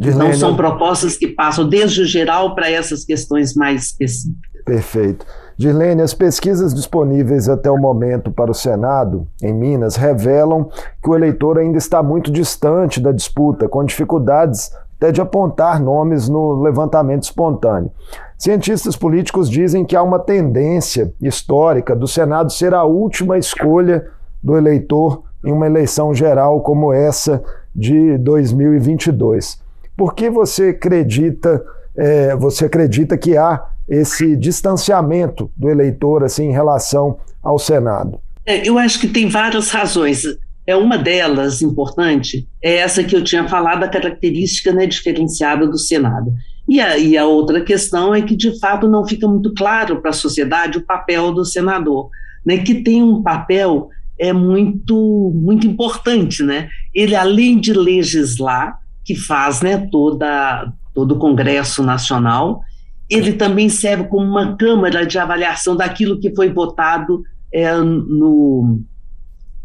Então, 0.01 0.33
são 0.33 0.55
propostas 0.55 1.15
que 1.15 1.27
passam 1.27 1.67
desde 1.67 2.01
o 2.01 2.05
geral 2.05 2.55
para 2.55 2.69
essas 2.69 3.05
questões 3.05 3.53
mais 3.53 3.83
específicas. 3.83 4.51
Perfeito. 4.65 5.25
Dirlene, 5.57 6.01
as 6.01 6.13
pesquisas 6.13 6.73
disponíveis 6.73 7.47
até 7.47 7.69
o 7.69 7.77
momento 7.77 8.31
para 8.31 8.49
o 8.49 8.53
Senado, 8.53 9.27
em 9.43 9.53
Minas, 9.53 9.95
revelam 9.95 10.69
que 11.03 11.09
o 11.09 11.15
eleitor 11.15 11.59
ainda 11.59 11.77
está 11.77 12.01
muito 12.01 12.31
distante 12.31 12.99
da 12.99 13.11
disputa, 13.11 13.69
com 13.69 13.83
dificuldades 13.83 14.71
até 14.97 15.11
de 15.11 15.21
apontar 15.21 15.79
nomes 15.79 16.29
no 16.29 16.61
levantamento 16.61 17.23
espontâneo. 17.23 17.91
Cientistas 18.37 18.95
políticos 18.95 19.49
dizem 19.49 19.85
que 19.85 19.95
há 19.95 20.01
uma 20.01 20.19
tendência 20.19 21.13
histórica 21.21 21.95
do 21.95 22.07
Senado 22.07 22.51
ser 22.51 22.73
a 22.73 22.83
última 22.83 23.37
escolha 23.37 24.07
do 24.41 24.57
eleitor 24.57 25.23
em 25.45 25.51
uma 25.51 25.65
eleição 25.67 26.13
geral 26.13 26.61
como 26.61 26.91
essa 26.91 27.43
de 27.75 28.17
2022. 28.17 29.61
Por 30.01 30.15
que 30.15 30.31
você 30.31 30.69
acredita, 30.69 31.63
é, 31.95 32.35
você 32.35 32.65
acredita 32.65 33.15
que 33.15 33.37
há 33.37 33.63
esse 33.87 34.35
distanciamento 34.35 35.51
do 35.55 35.69
eleitor 35.69 36.23
assim 36.23 36.45
em 36.45 36.51
relação 36.51 37.19
ao 37.39 37.59
Senado? 37.59 38.19
É, 38.43 38.67
eu 38.67 38.79
acho 38.79 38.99
que 38.99 39.07
tem 39.07 39.29
várias 39.29 39.69
razões. 39.69 40.23
É 40.65 40.75
uma 40.75 40.97
delas 40.97 41.61
importante 41.61 42.47
é 42.63 42.77
essa 42.77 43.03
que 43.03 43.15
eu 43.15 43.23
tinha 43.23 43.47
falado, 43.47 43.83
a 43.83 43.87
característica 43.87 44.73
né, 44.73 44.87
diferenciada 44.87 45.67
do 45.67 45.77
Senado. 45.77 46.33
E 46.67 46.81
a, 46.81 46.97
e 46.97 47.15
a 47.15 47.27
outra 47.27 47.61
questão 47.61 48.15
é 48.15 48.23
que, 48.23 48.35
de 48.35 48.59
fato, 48.59 48.87
não 48.87 49.05
fica 49.05 49.27
muito 49.27 49.53
claro 49.53 50.01
para 50.01 50.09
a 50.09 50.13
sociedade 50.13 50.79
o 50.79 50.83
papel 50.83 51.31
do 51.31 51.45
senador, 51.45 52.09
né, 52.43 52.57
que 52.57 52.73
tem 52.73 53.03
um 53.03 53.21
papel 53.21 53.89
é 54.17 54.33
muito 54.33 55.31
muito 55.35 55.67
importante, 55.67 56.41
né? 56.41 56.69
Ele 56.93 57.15
além 57.15 57.59
de 57.59 57.71
legislar, 57.71 58.80
que 59.03 59.15
faz, 59.15 59.61
né, 59.61 59.87
toda 59.91 60.71
todo 60.93 61.13
o 61.13 61.19
Congresso 61.19 61.81
Nacional, 61.81 62.61
ele 63.09 63.33
também 63.33 63.69
serve 63.69 64.05
como 64.05 64.25
uma 64.25 64.55
câmara 64.55 65.05
de 65.05 65.17
avaliação 65.17 65.75
daquilo 65.75 66.19
que 66.19 66.33
foi 66.35 66.49
votado 66.49 67.23
é, 67.53 67.73
no, 67.77 68.81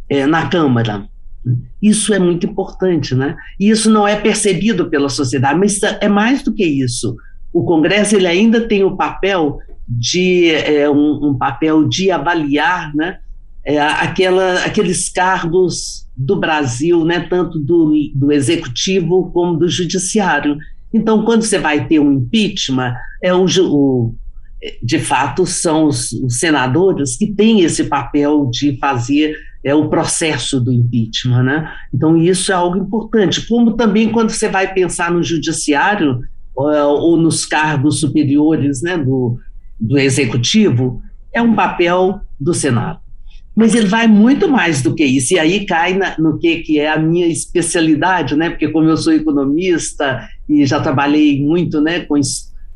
é, 0.09 0.27
na 0.27 0.49
Câmara. 0.49 1.09
Isso 1.81 2.13
é 2.13 2.19
muito 2.19 2.47
importante, 2.47 3.15
né? 3.15 3.37
E 3.59 3.71
isso 3.71 3.89
não 3.89 4.07
é 4.07 4.17
percebido 4.17 4.91
pela 4.91 5.09
sociedade, 5.09 5.59
mas 5.59 5.81
é 5.83 6.09
mais 6.09 6.43
do 6.43 6.53
que 6.53 6.65
isso. 6.65 7.15
O 7.53 7.65
Congresso 7.65 8.17
ele 8.17 8.27
ainda 8.27 8.67
tem 8.67 8.83
o 8.83 8.97
papel 8.97 9.59
de 9.89 10.51
é, 10.51 10.91
um, 10.91 11.29
um, 11.29 11.39
papel 11.39 11.89
de 11.89 12.11
avaliar, 12.11 12.93
né? 12.97 13.19
É, 13.67 13.81
aquela, 13.81 14.65
aqueles 14.65 15.09
cargos 15.09 16.07
do 16.17 16.37
Brasil, 16.37 17.05
né? 17.05 17.21
Tanto 17.29 17.59
do, 17.59 17.93
do 18.15 18.31
executivo 18.31 19.31
como 19.33 19.59
do 19.59 19.69
judiciário. 19.69 20.57
Então, 20.95 21.25
quando 21.25 21.43
você 21.43 21.59
vai 21.59 21.87
ter 21.87 21.99
um 21.99 22.13
impeachment, 22.13 22.95
é 23.23 23.35
o, 23.35 23.45
o 23.45 24.15
de 24.83 24.99
fato 24.99 25.45
são 25.47 25.85
os, 25.85 26.13
os, 26.13 26.39
senadores 26.39 27.17
que 27.17 27.27
têm 27.27 27.61
esse 27.61 27.85
papel 27.85 28.49
de 28.51 28.77
fazer 28.79 29.37
é, 29.63 29.75
o 29.75 29.89
processo 29.89 30.61
do 30.61 30.73
impeachment, 30.73 31.43
né? 31.43 31.73
Então 31.93 32.17
isso 32.17 32.51
é 32.51 32.55
algo 32.55 32.79
importante. 32.79 33.47
Como 33.47 33.75
também 33.75 34.11
quando 34.11 34.31
você 34.31 34.49
vai 34.49 34.73
pensar 34.73 35.11
no 35.11 35.23
judiciário 35.23 36.21
ou, 36.55 36.71
ou 36.71 37.17
nos 37.17 37.45
cargos 37.45 38.01
superiores, 38.01 38.83
né, 38.83 38.97
do, 38.97 39.39
do 39.79 39.99
executivo, 39.99 41.03
é 41.33 41.43
um 41.43 41.55
papel 41.55 42.21
do 42.41 42.55
Senado. 42.55 43.01
Mas 43.57 43.75
ele 43.75 43.87
vai 43.87 44.07
muito 44.07 44.47
mais 44.47 44.83
do 44.83 44.95
que 44.95 45.03
isso, 45.03 45.33
e 45.33 45.39
aí 45.39 45.65
cai 45.65 45.95
na, 45.95 46.15
no 46.19 46.39
que, 46.39 46.59
que 46.59 46.79
é 46.79 46.91
a 46.91 46.99
minha 46.99 47.27
especialidade, 47.27 48.37
né? 48.37 48.51
Porque 48.51 48.69
como 48.69 48.87
eu 48.87 48.97
sou 48.99 49.15
economista 49.15 50.29
e 50.47 50.67
já 50.67 50.79
trabalhei 50.79 51.41
muito 51.41 51.81
né, 51.81 52.01
com, 52.01 52.21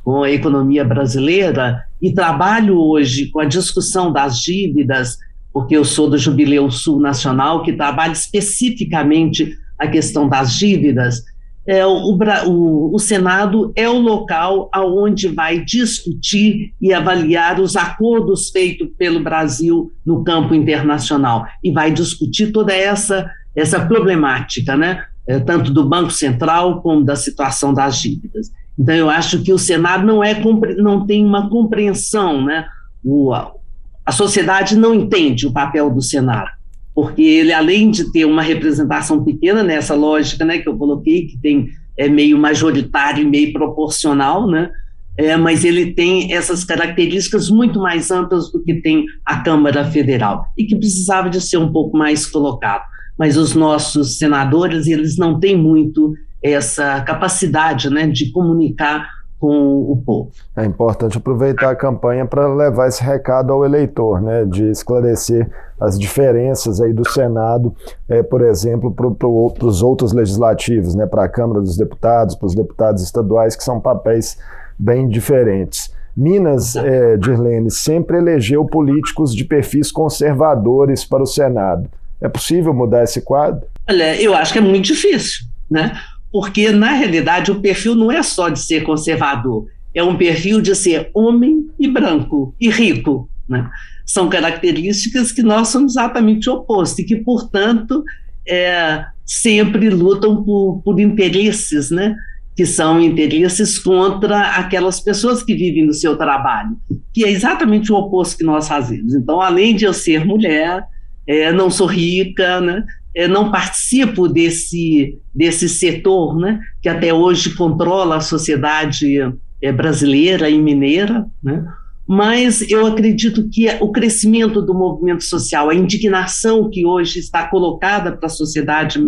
com 0.03 0.23
a 0.23 0.31
economia 0.31 0.83
brasileira, 0.83 1.85
e 2.01 2.13
trabalho 2.13 2.79
hoje 2.79 3.27
com 3.27 3.41
a 3.41 3.45
discussão 3.45 4.11
das 4.11 4.41
dívidas, 4.41 5.19
porque 5.53 5.77
eu 5.77 5.85
sou 5.85 6.09
do 6.09 6.17
Jubileu 6.17 6.71
Sul 6.71 6.99
Nacional, 6.99 7.63
que 7.63 7.75
trabalha 7.75 8.13
especificamente 8.13 9.59
a 9.79 9.87
questão 9.87 10.29
das 10.29 10.55
dívidas, 10.55 11.23
é, 11.67 11.85
o, 11.87 12.17
o, 12.47 12.95
o, 12.95 12.99
Senado 12.99 13.73
é 13.77 13.89
o 13.89 13.99
local 13.99 14.71
aonde 14.73 15.29
vai 15.29 15.63
discutir 15.63 16.73
e 16.81 16.93
avaliar 16.93 17.61
os 17.61 17.77
acordos 17.77 18.51
feitos 18.51 18.89
pelo 18.97 19.23
Brasil 19.23 19.93
no 20.05 20.25
campo 20.25 20.55
internacional 20.55 21.47
e 21.63 21.71
vai 21.71 21.91
discutir 21.91 22.53
toda 22.53 22.73
essa 22.73 23.31
essa 23.55 23.85
problemática, 23.85 24.77
né? 24.77 25.05
É, 25.27 25.39
tanto 25.39 25.73
do 25.73 25.89
Banco 25.89 26.11
Central 26.11 26.81
como 26.83 27.05
da 27.05 27.17
situação 27.17 27.75
das 27.75 28.01
dívidas. 28.01 28.51
Então 28.79 28.95
eu 28.95 29.11
acho 29.11 29.43
que 29.43 29.53
o 29.53 29.59
Senado 29.59 30.07
não 30.07 30.25
é 30.25 30.41
não 30.79 31.05
tem 31.05 31.25
uma 31.25 31.51
compreensão, 31.51 32.45
né? 32.45 32.67
O, 33.05 33.33
a 33.33 34.13
sociedade 34.13 34.77
não 34.77 34.95
entende 34.95 35.47
o 35.47 35.53
papel 35.53 35.91
do 35.91 36.01
Senado 36.01 36.60
porque 37.01 37.23
ele, 37.23 37.51
além 37.51 37.91
de 37.91 38.13
ter 38.13 38.27
uma 38.27 38.43
representação 38.43 39.25
pequena 39.25 39.63
nessa 39.63 39.95
lógica 39.95 40.45
né, 40.45 40.59
que 40.59 40.69
eu 40.69 40.77
coloquei, 40.77 41.27
que 41.29 41.39
tem 41.39 41.71
é 41.97 42.11
meio 42.11 42.39
majoritário 42.39 43.23
e 43.23 43.27
meio 43.27 43.55
proporcional, 43.55 44.47
né, 44.47 44.71
é, 45.17 45.35
mas 45.35 45.65
ele 45.65 45.95
tem 45.95 46.31
essas 46.35 46.63
características 46.63 47.49
muito 47.49 47.81
mais 47.81 48.11
amplas 48.11 48.53
do 48.53 48.63
que 48.63 48.75
tem 48.83 49.07
a 49.25 49.39
Câmara 49.41 49.83
Federal 49.87 50.45
e 50.59 50.67
que 50.67 50.77
precisava 50.77 51.31
de 51.31 51.41
ser 51.41 51.57
um 51.57 51.73
pouco 51.73 51.97
mais 51.97 52.27
colocado. 52.27 52.85
Mas 53.19 53.39
os 53.39 53.55
nossos 53.55 54.19
senadores, 54.19 54.87
eles 54.87 55.17
não 55.17 55.41
têm 55.41 55.57
muito 55.57 56.13
essa 56.43 57.01
capacidade 57.01 57.89
né, 57.89 58.07
de 58.07 58.31
comunicar 58.31 59.09
com 59.41 59.91
o 59.91 59.97
povo. 59.97 60.31
É 60.55 60.67
importante 60.67 61.17
aproveitar 61.17 61.71
a 61.71 61.75
campanha 61.75 62.27
para 62.27 62.47
levar 62.47 62.89
esse 62.89 63.03
recado 63.03 63.51
ao 63.51 63.65
eleitor, 63.65 64.21
né, 64.21 64.45
de 64.45 64.71
esclarecer 64.71 65.51
as 65.81 65.99
diferenças 65.99 66.79
aí 66.79 66.93
do 66.93 67.09
Senado, 67.09 67.75
é, 68.07 68.23
por 68.23 68.43
exemplo, 68.43 68.93
para 68.93 69.11
pro, 69.11 69.55
os 69.63 69.83
outros 69.83 70.13
legislativos, 70.13 70.95
né, 70.95 71.07
para 71.07 71.25
a 71.25 71.29
Câmara 71.29 71.61
dos 71.63 71.75
Deputados, 71.75 72.35
para 72.35 72.47
os 72.47 72.55
deputados 72.55 73.03
estaduais, 73.03 73.57
que 73.57 73.65
são 73.65 73.81
papéis 73.81 74.37
bem 74.79 75.09
diferentes. 75.09 75.91
Minas, 76.15 76.77
é, 76.77 77.17
Dirlene, 77.17 77.71
sempre 77.71 78.19
elegeu 78.19 78.67
políticos 78.67 79.35
de 79.35 79.45
perfis 79.45 79.91
conservadores 79.91 81.03
para 81.03 81.23
o 81.23 81.27
Senado. 81.27 81.89
É 82.21 82.29
possível 82.29 82.75
mudar 82.75 83.05
esse 83.05 83.23
quadro? 83.23 83.67
Olha, 83.89 84.21
eu 84.21 84.35
acho 84.35 84.53
que 84.53 84.59
é 84.59 84.63
muito 84.63 84.85
difícil, 84.85 85.47
né? 85.71 85.93
Porque, 86.33 86.71
na 86.71 86.93
realidade, 86.93 87.51
o 87.51 87.61
perfil 87.61 87.95
não 87.95 88.11
é 88.11 88.23
só 88.23 88.49
de 88.49 88.61
ser 88.61 88.83
conservador, 88.83 89.67
é 89.95 90.03
um 90.03 90.17
perfil 90.17 90.61
de 90.61 90.75
ser 90.75 91.11
homem 91.15 91.67
e 91.79 91.89
branco 91.89 92.55
e 92.61 92.69
rico. 92.71 93.29
Né? 93.49 93.69
São 94.07 94.29
características 94.29 95.33
que 95.33 95.43
nós 95.43 95.69
somos 95.69 95.93
exatamente 95.93 96.49
opostos 96.49 97.01
e 97.01 97.05
que, 97.05 97.17
portanto, 97.17 98.05
é, 98.49 99.05
sempre 99.27 99.91
lutam 99.91 100.45
por, 100.45 100.81
por 100.85 101.01
interesses, 101.01 101.91
né? 101.91 102.15
que 102.57 102.67
são 102.67 103.01
interesses 103.01 103.79
contra 103.79 104.57
aquelas 104.57 105.01
pessoas 105.01 105.43
que 105.43 105.55
vivem 105.55 105.87
do 105.87 105.95
seu 105.95 106.17
trabalho, 106.17 106.77
que 107.13 107.25
é 107.25 107.31
exatamente 107.31 107.91
o 107.91 107.97
oposto 107.97 108.37
que 108.37 108.45
nós 108.45 108.69
fazemos. 108.69 109.15
Então, 109.15 109.41
além 109.41 109.75
de 109.75 109.85
eu 109.85 109.95
ser 109.95 110.25
mulher, 110.25 110.85
é, 111.27 111.53
não 111.53 111.71
sou 111.71 111.87
rica, 111.87 112.61
né? 112.61 112.85
Não 113.29 113.51
participo 113.51 114.29
desse, 114.29 115.19
desse 115.35 115.69
setor 115.69 116.39
né, 116.39 116.61
que 116.81 116.89
até 116.89 117.13
hoje 117.13 117.55
controla 117.55 118.17
a 118.17 118.21
sociedade 118.21 119.19
é, 119.61 119.73
brasileira 119.73 120.49
e 120.49 120.59
mineira, 120.59 121.27
né, 121.43 121.65
mas 122.07 122.69
eu 122.69 122.87
acredito 122.87 123.49
que 123.49 123.69
o 123.81 123.93
crescimento 123.93 124.61
do 124.61 124.75
movimento 124.75 125.23
social, 125.25 125.71
a 125.71 125.75
indignação 125.75 126.69
que 126.69 126.85
hoje 126.85 127.21
está 127.21 127.47
colocada 127.47 128.13
para 128.13 128.27
a 128.27 128.31
sociedade 128.31 129.01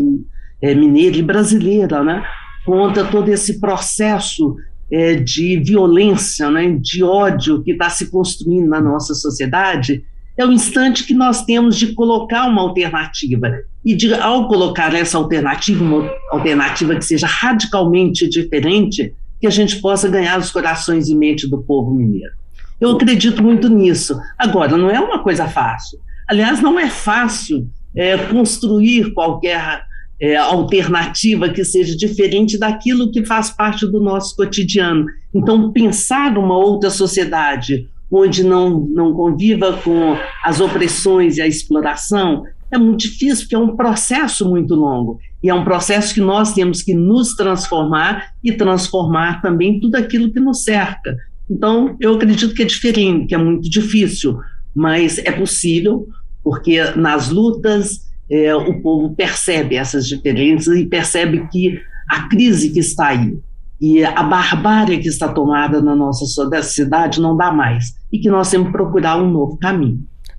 é, 0.61 0.75
mineira 0.75 1.16
e 1.16 1.23
brasileira, 1.23 2.02
né, 2.04 2.25
contra 2.64 3.04
todo 3.04 3.28
esse 3.28 3.59
processo 3.61 4.56
é, 4.90 5.14
de 5.14 5.59
violência, 5.59 6.50
né, 6.50 6.76
de 6.80 7.02
ódio 7.02 7.62
que 7.62 7.73
está 7.73 7.88
se 7.88 8.11
construindo 8.11 8.68
na 8.68 8.80
nossa 8.80 9.14
sociedade, 9.14 10.04
é 10.36 10.46
o 10.46 10.52
instante 10.52 11.04
que 11.04 11.14
nós 11.14 11.44
temos 11.44 11.76
de 11.76 11.94
colocar 11.94 12.46
uma 12.46 12.62
alternativa. 12.62 13.60
E 13.84 13.94
de, 13.94 14.14
ao 14.14 14.48
colocar 14.48 14.94
essa 14.94 15.18
alternativa, 15.18 15.82
uma 15.82 16.10
alternativa 16.30 16.94
que 16.94 17.04
seja 17.04 17.26
radicalmente 17.26 18.28
diferente, 18.28 19.12
que 19.40 19.46
a 19.46 19.50
gente 19.50 19.80
possa 19.80 20.08
ganhar 20.08 20.38
os 20.38 20.50
corações 20.50 21.08
e 21.08 21.14
mente 21.14 21.48
do 21.48 21.58
povo 21.58 21.92
mineiro. 21.92 22.32
Eu 22.80 22.92
acredito 22.92 23.42
muito 23.42 23.68
nisso. 23.68 24.18
Agora, 24.38 24.76
não 24.76 24.90
é 24.90 24.98
uma 24.98 25.18
coisa 25.18 25.46
fácil. 25.48 25.98
Aliás, 26.28 26.60
não 26.60 26.78
é 26.78 26.88
fácil 26.88 27.68
é, 27.94 28.16
construir 28.16 29.12
qualquer 29.12 29.84
é, 30.20 30.36
alternativa 30.36 31.48
que 31.48 31.64
seja 31.64 31.96
diferente 31.96 32.58
daquilo 32.58 33.10
que 33.10 33.24
faz 33.24 33.50
parte 33.50 33.86
do 33.86 34.00
nosso 34.00 34.34
cotidiano. 34.36 35.06
Então, 35.34 35.72
pensar 35.72 36.38
uma 36.38 36.56
outra 36.56 36.90
sociedade 36.90 37.88
onde 38.12 38.45
não, 38.45 38.81
não 38.81 39.14
conviva 39.14 39.73
com 39.83 40.16
as 40.45 40.61
opressões 40.61 41.38
e 41.38 41.42
a 41.42 41.47
exploração 41.47 42.45
é 42.71 42.78
muito 42.78 43.00
difícil, 43.00 43.45
porque 43.45 43.54
é 43.54 43.59
um 43.59 43.76
processo 43.76 44.49
muito 44.49 44.75
longo. 44.75 45.19
E 45.42 45.49
é 45.49 45.54
um 45.54 45.64
processo 45.64 46.14
que 46.14 46.21
nós 46.21 46.54
temos 46.54 46.83
que 46.83 46.95
nos 46.95 47.35
transformar 47.35 48.33
e 48.42 48.52
transformar 48.52 49.42
também 49.42 49.81
tudo 49.81 49.97
aquilo 49.97 50.33
que 50.33 50.40
nos 50.40 50.62
cerca. 50.62 51.16
Então, 51.50 51.97
eu 52.00 52.14
acredito 52.14 52.54
que 52.54 52.62
é 52.62 52.66
diferente, 52.66 53.26
que 53.26 53.35
é 53.35 53.38
muito 53.38 53.69
difícil, 53.69 54.38
mas 54.75 55.19
é 55.19 55.33
possível, 55.33 56.07
porque 56.42 56.83
nas 56.97 57.28
lutas 57.28 58.11
é, 58.31 58.54
o 58.54 58.81
povo 58.81 59.14
percebe 59.14 59.76
essas 59.76 60.07
diferenças 60.07 60.78
e 60.78 60.87
percebe 60.87 61.47
que 61.49 61.78
a 62.09 62.28
crise 62.28 62.71
que 62.71 62.81
está 62.81 63.09
aí 63.09 63.37
e 63.82 64.04
a 64.04 64.22
barbárie 64.22 65.00
que 65.00 65.08
está 65.08 65.26
tomada 65.26 65.82
na 65.82 65.96
nossa 65.96 66.24
cidade 66.62 67.20
não 67.20 67.36
dá 67.36 67.50
mais 67.50 67.86
e 68.12 68.20
que 68.20 68.30
nós 68.30 68.48
temos 68.48 68.68
que 68.68 68.72
procurar 68.72 69.16
um 69.16 69.28
novo 69.28 69.58
caminho. 69.58 69.98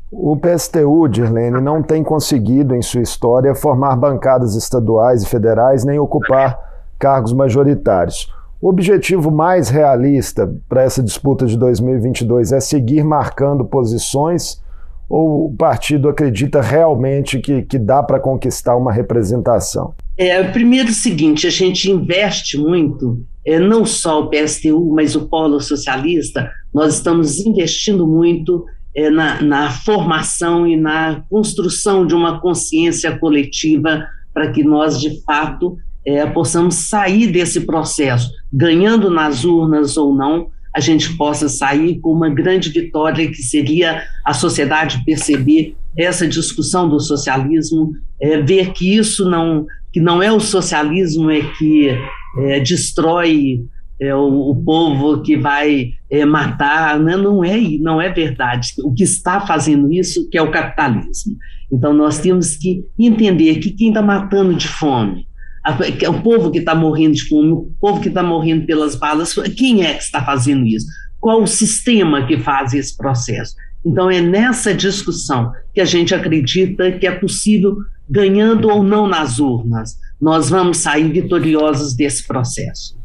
O 0.10 0.38
PSTU, 0.38 1.10
Dirlene, 1.10 1.60
não 1.60 1.84
tem 1.84 2.04
conseguido 2.04 2.74
em 2.74 2.82
sua 2.82 3.02
história 3.02 3.54
formar 3.54 3.98
bancadas 3.98 4.56
estaduais 4.56 5.24
e 5.24 5.26
federais 5.26 5.84
nem 5.84 6.00
ocupar 6.00 6.58
cargos 6.98 7.34
majoritários. 7.34 8.32
O 8.62 8.70
objetivo 8.70 9.30
mais 9.30 9.68
realista 9.68 10.50
para 10.70 10.84
essa 10.84 11.04
disputa 11.04 11.46
de 11.46 11.58
2022 11.58 12.54
é 12.54 12.62
seguir 12.62 13.04
marcando 13.04 13.66
posições 13.66 14.63
ou 15.14 15.46
o 15.46 15.56
partido 15.56 16.10
acredita 16.10 16.60
realmente 16.60 17.38
que, 17.38 17.62
que 17.62 17.78
dá 17.78 18.02
para 18.02 18.20
conquistar 18.20 18.76
uma 18.76 18.92
representação? 18.92 19.94
É, 20.18 20.44
primeiro 20.46 20.90
o 20.90 20.94
seguinte, 20.94 21.46
a 21.46 21.52
gente 21.52 21.92
investe 21.92 22.58
muito, 22.58 23.24
é, 23.46 23.60
não 23.60 23.86
só 23.86 24.22
o 24.22 24.30
PSTU, 24.32 24.92
mas 24.92 25.16
o 25.16 25.28
Polo 25.28 25.62
Socialista, 25.62 26.50
nós 26.74 26.96
estamos 26.96 27.38
investindo 27.46 28.08
muito 28.08 28.66
é, 28.96 29.12
na, 29.12 29.40
na 29.40 29.70
formação 29.70 30.66
e 30.66 30.76
na 30.76 31.24
construção 31.30 32.08
de 32.08 32.16
uma 32.16 32.42
consciência 32.42 33.16
coletiva 33.20 34.08
para 34.34 34.52
que 34.52 34.64
nós, 34.64 35.00
de 35.00 35.22
fato, 35.24 35.78
é, 36.04 36.26
possamos 36.26 36.90
sair 36.90 37.28
desse 37.28 37.62
processo, 37.62 38.32
ganhando 38.52 39.12
nas 39.12 39.46
urnas 39.46 39.96
ou 39.96 40.12
não, 40.12 40.48
a 40.76 40.80
gente 40.80 41.16
possa 41.16 41.48
sair 41.48 42.00
com 42.00 42.12
uma 42.12 42.30
grande 42.30 42.70
vitória 42.70 43.30
que 43.30 43.42
seria 43.42 44.04
a 44.26 44.34
sociedade 44.34 45.04
perceber 45.06 45.76
essa 45.96 46.28
discussão 46.28 46.90
do 46.90 47.00
socialismo, 47.00 47.92
é, 48.20 48.42
ver 48.42 48.74
que 48.74 48.96
isso 48.96 49.30
não 49.30 49.66
que 49.92 50.00
não 50.00 50.24
é 50.24 50.32
o 50.32 50.40
socialismo 50.40 51.30
é 51.30 51.42
que 51.56 51.90
é, 52.40 52.60
destrói 52.62 53.64
é, 54.02 54.16
o, 54.16 54.50
o, 54.50 54.56
povo 54.56 55.22
que 55.22 55.38
vai 55.38 55.92
é, 56.10 56.26
matar, 56.26 57.00
né? 57.00 57.16
não 57.16 57.44
é 57.44 57.60
não 57.80 58.02
é 58.02 58.10
verdade. 58.10 58.74
O 58.84 58.92
que 58.92 59.04
está 59.04 59.42
fazendo 59.42 59.94
isso 59.94 60.28
que 60.32 60.38
é 60.38 60.42
o 60.42 60.50
capitalismo. 60.50 61.38
Então 61.72 61.94
nós 61.94 62.18
temos 62.18 62.56
que 62.56 62.84
entender 62.98 63.60
que 63.60 63.70
quem 63.70 63.90
está 63.90 64.02
matando 64.02 64.56
de 64.56 64.68
fome 64.68 65.28
o 66.10 66.22
povo 66.22 66.52
que 66.52 66.60
está 66.60 66.76
morrendo 66.76 67.14
de 67.14 67.28
fome, 67.28 67.52
o 67.54 67.72
povo 67.80 68.02
que 68.02 68.10
está 68.10 68.22
morrendo 68.22 68.66
pelas 68.66 68.96
balas, 68.96 69.34
quem 69.58 69.86
é 69.86 69.94
que 69.94 70.04
está 70.04 70.24
fazendo 70.24 70.66
isso? 70.66 70.86
Qual 71.20 71.42
o 71.42 71.48
sistema 71.48 72.28
que 72.28 72.38
faz 72.38 72.74
esse 72.74 72.96
processo? 72.98 73.56
Então, 73.86 74.10
é 74.10 74.22
nessa 74.22 74.74
discussão 74.74 75.52
que 75.74 75.82
a 75.82 75.86
gente 75.86 76.14
acredita 76.14 76.92
que 76.92 77.08
é 77.08 77.12
possível, 77.12 77.78
ganhando 78.10 78.70
ou 78.70 78.84
não 78.84 79.08
nas 79.08 79.40
urnas, 79.40 79.98
nós 80.20 80.50
vamos 80.50 80.78
sair 80.78 81.12
vitoriosos 81.12 81.94
desse 81.94 82.26
processo. 82.26 82.98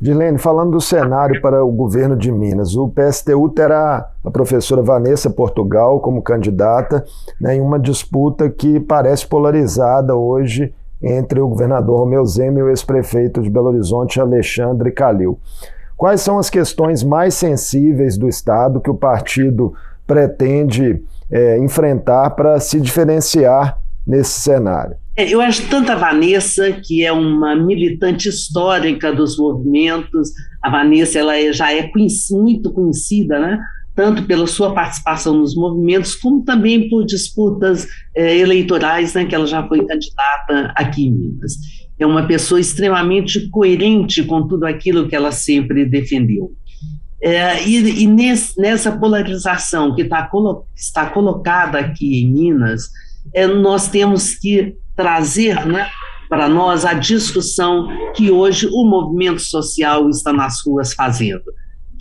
Dilene, 0.00 0.36
falando 0.36 0.72
do 0.72 0.80
cenário 0.80 1.40
para 1.40 1.64
o 1.64 1.70
governo 1.70 2.16
de 2.16 2.32
Minas, 2.32 2.74
o 2.74 2.88
PSTU 2.88 3.48
terá 3.50 4.10
a 4.24 4.30
professora 4.32 4.82
Vanessa 4.82 5.30
Portugal 5.30 6.00
como 6.00 6.20
candidata 6.20 7.04
né, 7.40 7.56
em 7.56 7.60
uma 7.60 7.78
disputa 7.78 8.50
que 8.50 8.80
parece 8.80 9.26
polarizada 9.26 10.16
hoje 10.16 10.74
entre 11.02 11.40
o 11.40 11.48
governador 11.48 11.98
Romeu 11.98 12.24
Zema 12.24 12.60
e 12.60 12.62
o 12.62 12.68
ex-prefeito 12.68 13.42
de 13.42 13.50
Belo 13.50 13.68
Horizonte, 13.68 14.20
Alexandre 14.20 14.90
Calil. 14.92 15.38
Quais 15.96 16.20
são 16.20 16.38
as 16.38 16.48
questões 16.48 17.02
mais 17.02 17.34
sensíveis 17.34 18.16
do 18.16 18.28
Estado 18.28 18.80
que 18.80 18.90
o 18.90 18.94
partido 18.94 19.72
pretende 20.06 21.02
é, 21.30 21.58
enfrentar 21.58 22.30
para 22.30 22.58
se 22.60 22.80
diferenciar 22.80 23.78
nesse 24.06 24.40
cenário? 24.40 24.96
É, 25.14 25.28
eu 25.28 25.40
acho 25.40 25.68
tanto 25.68 25.92
a 25.92 25.94
Vanessa, 25.94 26.72
que 26.72 27.04
é 27.04 27.12
uma 27.12 27.54
militante 27.54 28.28
histórica 28.28 29.12
dos 29.12 29.36
movimentos, 29.36 30.30
a 30.62 30.70
Vanessa 30.70 31.18
ela 31.18 31.36
é, 31.36 31.52
já 31.52 31.72
é 31.72 31.90
muito 32.30 32.72
conhecida, 32.72 33.38
né? 33.38 33.58
Tanto 33.94 34.24
pela 34.24 34.46
sua 34.46 34.72
participação 34.72 35.34
nos 35.34 35.54
movimentos, 35.54 36.14
como 36.14 36.42
também 36.44 36.88
por 36.88 37.04
disputas 37.04 37.86
eh, 38.14 38.38
eleitorais, 38.38 39.14
né, 39.14 39.24
que 39.24 39.34
ela 39.34 39.46
já 39.46 39.66
foi 39.66 39.84
candidata 39.84 40.72
aqui 40.74 41.06
em 41.06 41.12
Minas. 41.12 41.54
É 41.98 42.06
uma 42.06 42.26
pessoa 42.26 42.60
extremamente 42.60 43.48
coerente 43.50 44.22
com 44.22 44.46
tudo 44.46 44.64
aquilo 44.64 45.08
que 45.08 45.14
ela 45.14 45.30
sempre 45.30 45.84
defendeu. 45.84 46.52
É, 47.22 47.62
e, 47.68 48.02
e 48.02 48.06
nesse, 48.06 48.60
nessa 48.60 48.90
polarização 48.90 49.94
que 49.94 50.04
tá 50.04 50.26
colo 50.26 50.66
está 50.74 51.06
colocada 51.06 51.78
aqui 51.78 52.22
em 52.22 52.32
Minas, 52.32 52.90
é, 53.32 53.46
nós 53.46 53.88
temos 53.88 54.34
que 54.34 54.74
trazer 54.96 55.64
né, 55.66 55.86
para 56.28 56.48
nós 56.48 56.84
a 56.84 56.94
discussão 56.94 57.88
que 58.16 58.30
hoje 58.30 58.66
o 58.66 58.84
movimento 58.84 59.40
social 59.40 60.08
está 60.08 60.32
nas 60.32 60.66
ruas 60.66 60.94
fazendo 60.94 61.44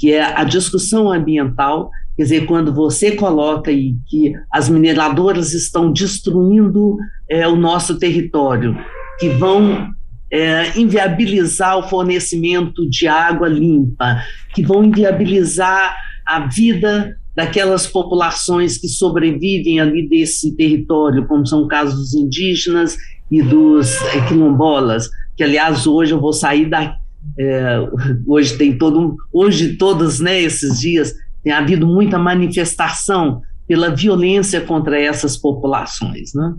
que 0.02 0.12
é 0.12 0.24
a 0.24 0.44
discussão 0.44 1.12
ambiental, 1.12 1.92
quer 2.18 2.24
dizer, 2.24 2.48
quando 2.48 2.74
você 2.74 3.12
coloca 3.12 3.72
e 3.72 3.96
que 4.08 4.34
as 4.52 4.68
mineradoras 4.68 5.54
estão 5.54 5.94
destruindo 5.94 6.98
é, 7.30 7.48
o 7.48 7.56
nosso 7.56 8.00
território, 8.00 8.76
que 9.20 9.30
vão 9.30 9.92
é, 10.32 10.76
inviabilizar 10.76 11.78
o 11.78 11.88
fornecimento 11.88 12.90
de 12.90 13.08
água 13.08 13.48
limpa, 13.48 14.24
que 14.56 14.64
vão 14.64 14.84
inviabilizar 14.84 15.96
a 16.26 16.48
vida 16.48 17.16
daquelas 17.36 17.86
populações 17.86 18.80
que 18.80 18.88
sobrevivem 18.88 19.80
ali 19.80 20.10
desse 20.10 20.56
território, 20.56 21.28
como 21.28 21.46
são 21.46 21.68
casos 21.68 22.00
dos 22.00 22.14
indígenas 22.16 22.98
e 23.30 23.40
dos 23.44 24.02
é, 24.02 24.28
quilombolas, 24.28 25.08
que 25.38 25.44
aliás 25.44 25.86
hoje 25.86 26.12
eu 26.12 26.20
vou 26.20 26.34
sair 26.34 26.68
da, 26.68 26.98
é, 27.38 27.77
hoje 28.27 28.57
tem 28.57 28.77
todo 28.77 29.15
hoje 29.31 29.75
todos 29.77 30.19
né, 30.19 30.41
esses 30.41 30.79
dias 30.79 31.13
tem 31.43 31.53
havido 31.53 31.88
muita 31.88 32.19
manifestação 32.19 33.41
pela 33.67 33.89
violência 33.89 34.62
contra 34.62 34.99
essas 34.99 35.38
populações, 35.38 36.34
né? 36.34 36.53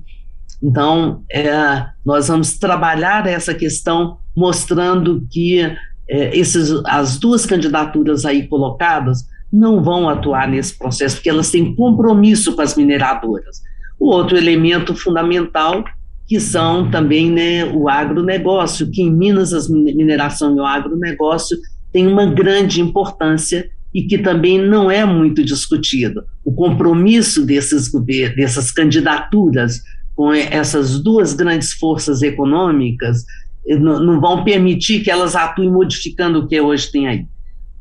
Então 0.62 1.22
é, 1.30 1.86
nós 2.04 2.28
vamos 2.28 2.58
trabalhar 2.58 3.26
essa 3.26 3.52
questão 3.52 4.18
mostrando 4.34 5.26
que 5.30 5.60
é, 6.08 6.36
esses, 6.36 6.70
as 6.86 7.18
duas 7.18 7.44
candidaturas 7.44 8.24
aí 8.24 8.46
colocadas 8.46 9.26
não 9.52 9.82
vão 9.82 10.08
atuar 10.08 10.48
nesse 10.48 10.76
processo 10.78 11.16
porque 11.16 11.28
elas 11.28 11.50
têm 11.50 11.74
compromisso 11.74 12.56
com 12.56 12.62
as 12.62 12.74
mineradoras. 12.76 13.62
O 14.00 14.08
outro 14.08 14.36
elemento 14.36 14.94
fundamental 14.94 15.84
que 16.32 16.40
são 16.40 16.90
também 16.90 17.30
né, 17.30 17.62
o 17.66 17.90
agronegócio, 17.90 18.90
que 18.90 19.02
em 19.02 19.12
Minas 19.12 19.52
a 19.52 19.70
mineração 19.70 20.56
e 20.56 20.60
o 20.60 20.64
agronegócio 20.64 21.58
tem 21.92 22.06
uma 22.06 22.24
grande 22.24 22.80
importância 22.80 23.68
e 23.92 24.04
que 24.04 24.16
também 24.16 24.58
não 24.58 24.90
é 24.90 25.04
muito 25.04 25.44
discutido. 25.44 26.24
O 26.42 26.50
compromisso 26.50 27.44
desses 27.44 27.86
governos, 27.86 28.34
dessas 28.34 28.70
candidaturas 28.70 29.82
com 30.16 30.32
essas 30.32 30.98
duas 31.00 31.34
grandes 31.34 31.74
forças 31.74 32.22
econômicas 32.22 33.26
eh, 33.68 33.76
não, 33.76 34.00
não 34.02 34.18
vão 34.18 34.42
permitir 34.42 35.00
que 35.00 35.10
elas 35.10 35.36
atuem 35.36 35.70
modificando 35.70 36.38
o 36.38 36.48
que 36.48 36.58
hoje 36.58 36.90
tem 36.90 37.08
aí. 37.08 37.26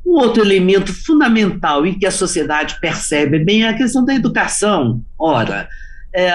Um 0.06 0.16
outro 0.16 0.44
elemento 0.44 0.94
fundamental 0.94 1.88
e 1.88 1.96
que 1.96 2.06
a 2.06 2.12
sociedade 2.12 2.82
percebe 2.82 3.40
bem 3.40 3.64
é 3.64 3.70
a 3.70 3.78
questão 3.78 4.04
da 4.04 4.14
educação. 4.14 5.02
Ora, 5.18 5.70
é, 6.14 6.32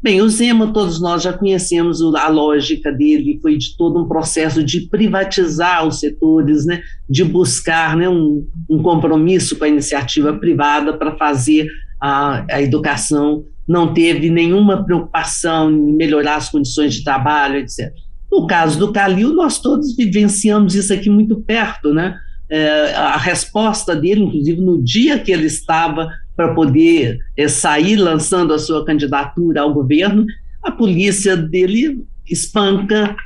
bem, 0.00 0.22
o 0.22 0.28
Zema, 0.28 0.72
todos 0.72 1.00
nós 1.00 1.22
já 1.22 1.32
conhecemos 1.32 2.00
a 2.14 2.28
lógica 2.28 2.92
dele, 2.92 3.40
foi 3.42 3.58
de 3.58 3.76
todo 3.76 4.02
um 4.02 4.06
processo 4.08 4.62
de 4.62 4.82
privatizar 4.82 5.86
os 5.86 5.98
setores, 5.98 6.64
né, 6.64 6.80
de 7.10 7.24
buscar 7.24 7.96
né, 7.96 8.08
um, 8.08 8.46
um 8.70 8.80
compromisso 8.82 9.56
com 9.56 9.64
a 9.64 9.68
iniciativa 9.68 10.32
privada 10.32 10.92
para 10.92 11.16
fazer 11.16 11.66
a, 12.00 12.44
a 12.48 12.62
educação, 12.62 13.44
não 13.66 13.92
teve 13.92 14.30
nenhuma 14.30 14.84
preocupação 14.84 15.70
em 15.72 15.96
melhorar 15.96 16.36
as 16.36 16.48
condições 16.48 16.94
de 16.94 17.02
trabalho, 17.02 17.56
etc. 17.56 17.92
No 18.30 18.46
caso 18.46 18.78
do 18.78 18.92
Calil, 18.92 19.32
nós 19.32 19.60
todos 19.60 19.96
vivenciamos 19.96 20.74
isso 20.74 20.92
aqui 20.92 21.10
muito 21.10 21.40
perto, 21.40 21.92
né? 21.92 22.16
É, 22.48 22.94
a 22.94 23.16
resposta 23.16 23.96
dele, 23.96 24.22
inclusive 24.22 24.60
no 24.60 24.80
dia 24.80 25.18
que 25.18 25.32
ele 25.32 25.46
estava 25.46 26.08
para 26.36 26.54
poder 26.54 27.18
é, 27.36 27.48
sair 27.48 27.96
lançando 27.96 28.52
a 28.52 28.58
sua 28.58 28.84
candidatura 28.84 29.62
ao 29.62 29.72
governo, 29.72 30.26
a 30.62 30.70
polícia 30.70 31.36
dele 31.36 32.04
espanca 32.28 33.16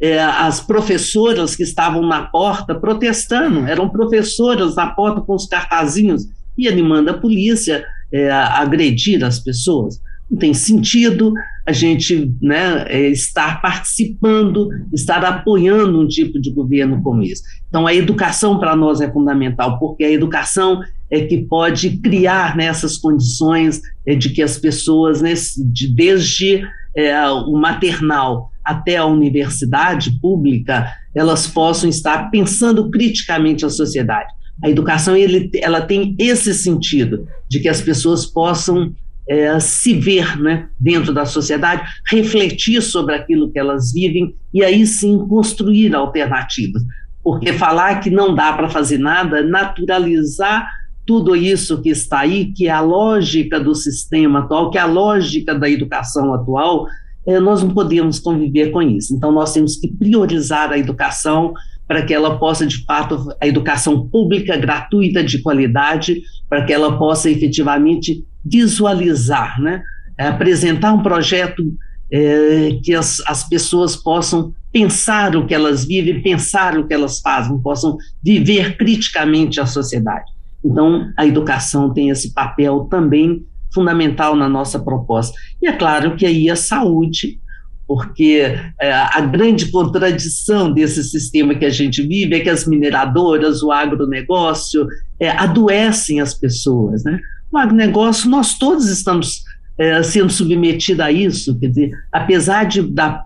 é, 0.00 0.20
as 0.22 0.60
professoras 0.60 1.54
que 1.54 1.62
estavam 1.62 2.06
na 2.06 2.22
porta 2.22 2.74
protestando, 2.74 3.66
eram 3.66 3.88
professoras 3.88 4.74
na 4.74 4.88
porta 4.88 5.20
com 5.20 5.34
os 5.34 5.46
cartazinhos, 5.46 6.28
e 6.56 6.66
ele 6.66 6.82
manda 6.82 7.12
a 7.12 7.18
polícia 7.18 7.84
é, 8.12 8.30
agredir 8.30 9.24
as 9.24 9.38
pessoas. 9.38 10.00
Não 10.30 10.38
tem 10.38 10.54
sentido 10.54 11.34
a 11.66 11.72
gente 11.72 12.32
né, 12.40 13.10
estar 13.10 13.60
participando, 13.60 14.68
estar 14.92 15.24
apoiando 15.24 16.00
um 16.00 16.06
tipo 16.06 16.40
de 16.40 16.50
governo 16.50 17.02
como 17.02 17.22
esse. 17.22 17.42
Então, 17.68 17.86
a 17.86 17.94
educação 17.94 18.58
para 18.58 18.74
nós 18.74 19.00
é 19.00 19.10
fundamental, 19.10 19.78
porque 19.78 20.04
a 20.04 20.10
educação 20.10 20.80
é 21.14 21.26
que 21.26 21.38
pode 21.38 21.98
criar 21.98 22.56
nessas 22.56 22.94
né, 22.94 22.98
condições 23.02 23.80
é, 24.04 24.16
de 24.16 24.30
que 24.30 24.42
as 24.42 24.58
pessoas, 24.58 25.22
né, 25.22 25.32
de, 25.72 25.94
desde 25.94 26.66
é, 26.96 27.28
o 27.28 27.52
maternal 27.52 28.50
até 28.64 28.96
a 28.96 29.06
universidade 29.06 30.18
pública, 30.20 30.92
elas 31.14 31.46
possam 31.46 31.88
estar 31.88 32.30
pensando 32.30 32.90
criticamente 32.90 33.64
a 33.64 33.70
sociedade. 33.70 34.32
A 34.62 34.68
educação 34.68 35.16
ele, 35.16 35.50
ela 35.62 35.80
tem 35.80 36.16
esse 36.18 36.52
sentido 36.52 37.28
de 37.48 37.60
que 37.60 37.68
as 37.68 37.80
pessoas 37.80 38.26
possam 38.26 38.92
é, 39.28 39.58
se 39.60 39.94
ver 39.94 40.36
né, 40.40 40.68
dentro 40.80 41.12
da 41.12 41.24
sociedade, 41.24 41.82
refletir 42.06 42.82
sobre 42.82 43.14
aquilo 43.14 43.52
que 43.52 43.58
elas 43.58 43.92
vivem 43.92 44.34
e 44.52 44.64
aí 44.64 44.84
sim 44.86 45.18
construir 45.28 45.94
alternativas. 45.94 46.82
Porque 47.22 47.52
falar 47.52 48.00
que 48.00 48.10
não 48.10 48.34
dá 48.34 48.52
para 48.52 48.68
fazer 48.68 48.98
nada, 48.98 49.42
naturalizar 49.42 50.68
tudo 51.06 51.36
isso 51.36 51.80
que 51.82 51.90
está 51.90 52.20
aí, 52.20 52.46
que 52.46 52.66
é 52.66 52.70
a 52.70 52.80
lógica 52.80 53.60
do 53.60 53.74
sistema 53.74 54.40
atual, 54.40 54.70
que 54.70 54.78
é 54.78 54.80
a 54.80 54.86
lógica 54.86 55.54
da 55.54 55.68
educação 55.68 56.32
atual, 56.32 56.86
é, 57.26 57.38
nós 57.40 57.62
não 57.62 57.70
podemos 57.70 58.18
conviver 58.18 58.70
com 58.70 58.82
isso. 58.82 59.14
Então, 59.14 59.32
nós 59.32 59.52
temos 59.52 59.76
que 59.76 59.88
priorizar 59.88 60.70
a 60.70 60.78
educação 60.78 61.54
para 61.86 62.02
que 62.02 62.14
ela 62.14 62.38
possa, 62.38 62.66
de 62.66 62.84
fato, 62.84 63.34
a 63.40 63.46
educação 63.46 64.08
pública, 64.08 64.56
gratuita, 64.56 65.22
de 65.22 65.42
qualidade, 65.42 66.22
para 66.48 66.64
que 66.64 66.72
ela 66.72 66.98
possa 66.98 67.30
efetivamente 67.30 68.24
visualizar, 68.44 69.60
né? 69.60 69.82
É, 70.16 70.28
apresentar 70.28 70.92
um 70.92 71.02
projeto 71.02 71.62
é, 72.10 72.78
que 72.82 72.94
as, 72.94 73.20
as 73.26 73.48
pessoas 73.48 73.96
possam 73.96 74.54
pensar 74.72 75.36
o 75.36 75.46
que 75.46 75.54
elas 75.54 75.84
vivem, 75.84 76.22
pensar 76.22 76.78
o 76.78 76.86
que 76.86 76.94
elas 76.94 77.20
fazem, 77.20 77.58
possam 77.60 77.96
viver 78.22 78.76
criticamente 78.76 79.60
a 79.60 79.66
sociedade. 79.66 80.33
Então, 80.64 81.12
a 81.16 81.26
educação 81.26 81.92
tem 81.92 82.08
esse 82.08 82.32
papel 82.32 82.86
também 82.90 83.44
fundamental 83.72 84.34
na 84.34 84.48
nossa 84.48 84.78
proposta. 84.78 85.36
E 85.60 85.66
é 85.66 85.72
claro 85.72 86.16
que 86.16 86.24
aí 86.24 86.48
a 86.48 86.56
saúde, 86.56 87.38
porque 87.86 88.56
é, 88.80 88.92
a 88.92 89.20
grande 89.20 89.70
contradição 89.70 90.72
desse 90.72 91.02
sistema 91.02 91.54
que 91.54 91.64
a 91.64 91.70
gente 91.70 92.00
vive 92.02 92.36
é 92.36 92.40
que 92.40 92.48
as 92.48 92.66
mineradoras, 92.66 93.62
o 93.62 93.70
agronegócio, 93.70 94.86
é, 95.20 95.28
adoecem 95.30 96.20
as 96.20 96.32
pessoas. 96.32 97.04
Né? 97.04 97.20
O 97.52 97.58
agronegócio, 97.58 98.30
nós 98.30 98.56
todos 98.56 98.88
estamos 98.88 99.42
é, 99.76 100.02
sendo 100.02 100.30
submetidos 100.30 101.04
a 101.04 101.10
isso, 101.10 101.58
quer 101.58 101.68
dizer, 101.68 101.90
apesar 102.12 102.64
de, 102.64 102.80
da 102.80 103.24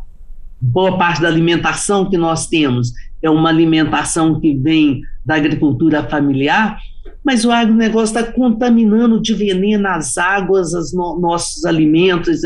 boa 0.61 0.99
parte 0.99 1.21
da 1.21 1.29
alimentação 1.29 2.09
que 2.09 2.17
nós 2.17 2.49
temos 2.49 2.93
é 3.23 3.29
uma 3.29 3.49
alimentação 3.49 4.41
que 4.41 4.55
vem 4.55 5.03
da 5.25 5.35
agricultura 5.35 6.03
familiar, 6.05 6.79
mas 7.29 7.45
o 7.45 7.53
agronegócio 7.53 8.19
está 8.19 8.33
contaminando 8.33 9.21
de 9.21 9.35
veneno 9.35 9.87
as 9.87 10.17
águas, 10.17 10.73
os 10.73 10.95
no, 10.95 11.21
nossos 11.21 11.67
alimentos, 11.67 12.41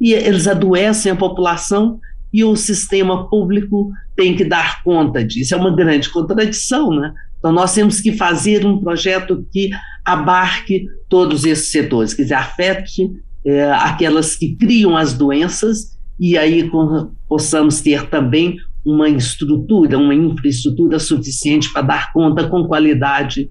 e 0.00 0.14
eles 0.14 0.48
adoecem 0.48 1.12
a 1.12 1.16
população 1.16 2.00
e 2.32 2.42
o 2.42 2.56
sistema 2.56 3.28
público 3.28 3.92
tem 4.16 4.34
que 4.34 4.42
dar 4.42 4.82
conta 4.82 5.22
disso. 5.22 5.54
É 5.54 5.58
uma 5.58 5.76
grande 5.76 6.08
contradição, 6.08 6.90
né? 6.90 7.12
Então, 7.38 7.52
nós 7.52 7.74
temos 7.74 8.00
que 8.00 8.12
fazer 8.12 8.64
um 8.64 8.78
projeto 8.80 9.46
que 9.52 9.68
abarque 10.02 10.86
todos 11.10 11.44
esses 11.44 11.70
setores, 11.70 12.14
quer 12.14 12.22
dizer, 12.22 12.34
afete 12.36 13.12
é, 13.44 13.70
aquelas 13.70 14.34
que 14.34 14.56
criam 14.56 14.96
as 14.96 15.12
doenças 15.12 15.98
e 16.18 16.38
aí 16.38 16.70
com, 16.70 17.10
possamos 17.28 17.82
ter 17.82 18.08
também 18.08 18.56
uma 18.82 19.10
estrutura, 19.10 19.98
uma 19.98 20.14
infraestrutura 20.14 20.98
suficiente 20.98 21.70
para 21.70 21.82
dar 21.82 22.12
conta 22.14 22.48
com 22.48 22.64
qualidade 22.64 23.50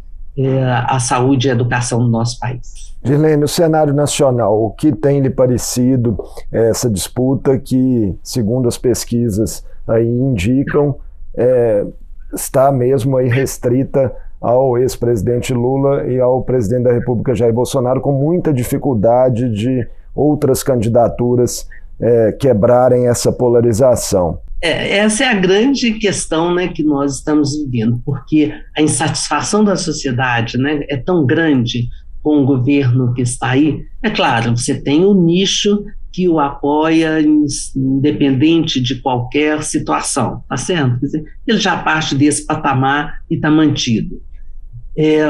a 0.87 0.99
saúde 0.99 1.47
e 1.47 1.51
a 1.51 1.53
educação 1.53 1.99
no 1.99 2.07
nosso 2.07 2.39
país. 2.39 2.95
Girlene, 3.03 3.43
o 3.43 3.47
cenário 3.47 3.93
nacional, 3.93 4.63
o 4.63 4.71
que 4.71 4.91
tem 4.91 5.21
lhe 5.21 5.29
parecido 5.29 6.17
essa 6.51 6.89
disputa 6.89 7.57
que, 7.57 8.15
segundo 8.23 8.67
as 8.67 8.77
pesquisas 8.77 9.65
aí 9.87 10.07
indicam, 10.07 10.95
é, 11.35 11.85
está 12.33 12.71
mesmo 12.71 13.17
aí 13.17 13.27
restrita 13.27 14.13
ao 14.39 14.77
ex-presidente 14.77 15.53
Lula 15.53 16.05
e 16.07 16.19
ao 16.19 16.43
presidente 16.43 16.83
da 16.83 16.93
República 16.93 17.35
Jair 17.35 17.53
Bolsonaro, 17.53 18.01
com 18.01 18.11
muita 18.11 18.53
dificuldade 18.53 19.49
de 19.49 19.87
outras 20.15 20.63
candidaturas 20.63 21.67
é, 21.99 22.31
quebrarem 22.33 23.07
essa 23.07 23.31
polarização. 23.31 24.39
É, 24.61 24.97
essa 24.97 25.23
é 25.23 25.27
a 25.27 25.33
grande 25.33 25.93
questão 25.93 26.53
né, 26.53 26.67
que 26.67 26.83
nós 26.83 27.15
estamos 27.15 27.57
vivendo, 27.57 27.99
porque 28.05 28.53
a 28.77 28.81
insatisfação 28.81 29.63
da 29.63 29.75
sociedade 29.75 30.57
né, 30.57 30.85
é 30.87 30.97
tão 30.97 31.25
grande 31.25 31.89
com 32.21 32.43
o 32.43 32.45
governo 32.45 33.13
que 33.13 33.23
está 33.23 33.49
aí. 33.49 33.83
É 34.03 34.09
claro, 34.09 34.55
você 34.55 34.79
tem 34.79 35.03
o 35.03 35.13
nicho 35.13 35.83
que 36.13 36.27
o 36.27 36.39
apoia, 36.39 37.19
independente 37.75 38.81
de 38.81 38.95
qualquer 38.95 39.63
situação, 39.63 40.43
tá 40.47 40.57
certo? 40.57 40.99
Quer 40.99 41.05
dizer, 41.05 41.23
ele 41.47 41.57
já 41.57 41.77
parte 41.77 42.13
desse 42.13 42.45
patamar 42.45 43.21
e 43.29 43.35
está 43.35 43.49
mantido. 43.49 44.21
É, 44.95 45.23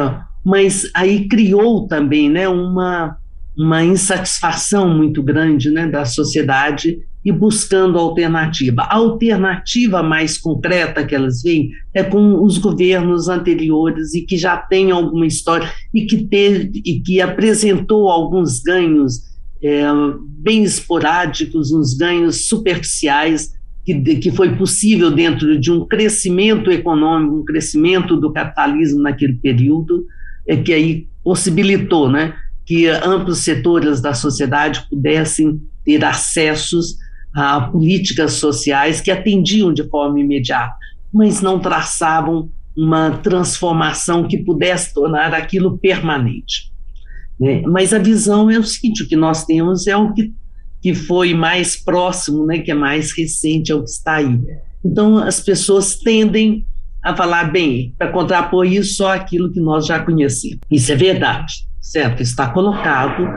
mas 0.43 0.89
aí 0.93 1.27
criou 1.27 1.87
também 1.87 2.29
né, 2.29 2.49
uma, 2.49 3.15
uma 3.55 3.83
insatisfação 3.83 4.89
muito 4.89 5.21
grande 5.21 5.69
né, 5.69 5.87
da 5.87 6.03
sociedade 6.03 6.97
e 7.23 7.31
buscando 7.31 7.99
alternativa. 7.99 8.81
A 8.83 8.95
alternativa 8.95 10.01
mais 10.01 10.37
concreta 10.37 11.05
que 11.05 11.13
elas 11.13 11.41
veem 11.41 11.71
é 11.93 12.03
com 12.03 12.43
os 12.43 12.57
governos 12.57 13.29
anteriores 13.29 14.13
e 14.13 14.21
que 14.21 14.37
já 14.37 14.57
tem 14.57 14.91
alguma 14.91 15.27
história 15.27 15.71
e 15.93 16.05
que, 16.05 16.25
teve, 16.25 16.81
e 16.83 16.99
que 16.99 17.21
apresentou 17.21 18.09
alguns 18.09 18.59
ganhos 18.61 19.21
é, 19.63 19.83
bem 20.39 20.63
esporádicos, 20.63 21.71
uns 21.71 21.93
ganhos 21.93 22.47
superficiais 22.47 23.53
que, 23.85 24.15
que 24.15 24.31
foi 24.31 24.55
possível 24.55 25.11
dentro 25.11 25.59
de 25.59 25.71
um 25.71 25.85
crescimento 25.85 26.71
econômico, 26.71 27.37
um 27.37 27.45
crescimento 27.45 28.15
do 28.17 28.31
capitalismo 28.31 29.01
naquele 29.01 29.33
período, 29.33 30.05
é 30.47 30.57
que 30.57 30.73
aí 30.73 31.07
possibilitou, 31.23 32.09
né, 32.09 32.33
que 32.65 32.87
amplos 32.87 33.39
setores 33.39 34.01
da 34.01 34.13
sociedade 34.13 34.85
pudessem 34.89 35.61
ter 35.83 36.03
acessos 36.03 36.97
a 37.33 37.61
políticas 37.61 38.33
sociais 38.33 38.99
que 38.99 39.11
atendiam 39.11 39.73
de 39.73 39.87
forma 39.89 40.19
imediata, 40.19 40.75
mas 41.13 41.41
não 41.41 41.59
traçavam 41.59 42.49
uma 42.75 43.11
transformação 43.17 44.27
que 44.27 44.37
pudesse 44.37 44.93
tornar 44.93 45.33
aquilo 45.33 45.77
permanente. 45.77 46.71
Né? 47.39 47.61
Mas 47.61 47.93
a 47.93 47.99
visão 47.99 48.49
é 48.49 48.59
o 48.59 48.63
seguinte: 48.63 49.03
o 49.03 49.07
que 49.07 49.15
nós 49.15 49.45
temos 49.45 49.87
é 49.87 49.95
o 49.95 50.13
que, 50.13 50.33
que 50.81 50.93
foi 50.93 51.33
mais 51.33 51.75
próximo, 51.75 52.45
né? 52.45 52.59
que 52.59 52.71
é 52.71 52.75
mais 52.75 53.11
recente, 53.17 53.71
é 53.71 53.75
o 53.75 53.83
que 53.83 53.89
está 53.89 54.15
aí. 54.15 54.39
Então, 54.83 55.17
as 55.17 55.39
pessoas 55.39 55.95
tendem 55.95 56.65
a 57.03 57.15
falar, 57.15 57.51
bem, 57.51 57.95
para 57.97 58.11
contrapor 58.11 58.65
isso, 58.65 58.95
só 58.95 59.13
aquilo 59.13 59.51
que 59.51 59.59
nós 59.59 59.85
já 59.85 59.99
conhecemos. 59.99 60.59
Isso 60.69 60.91
é 60.91 60.95
verdade, 60.95 61.67
certo? 61.79 62.21
Está 62.21 62.49
colocado 62.49 63.27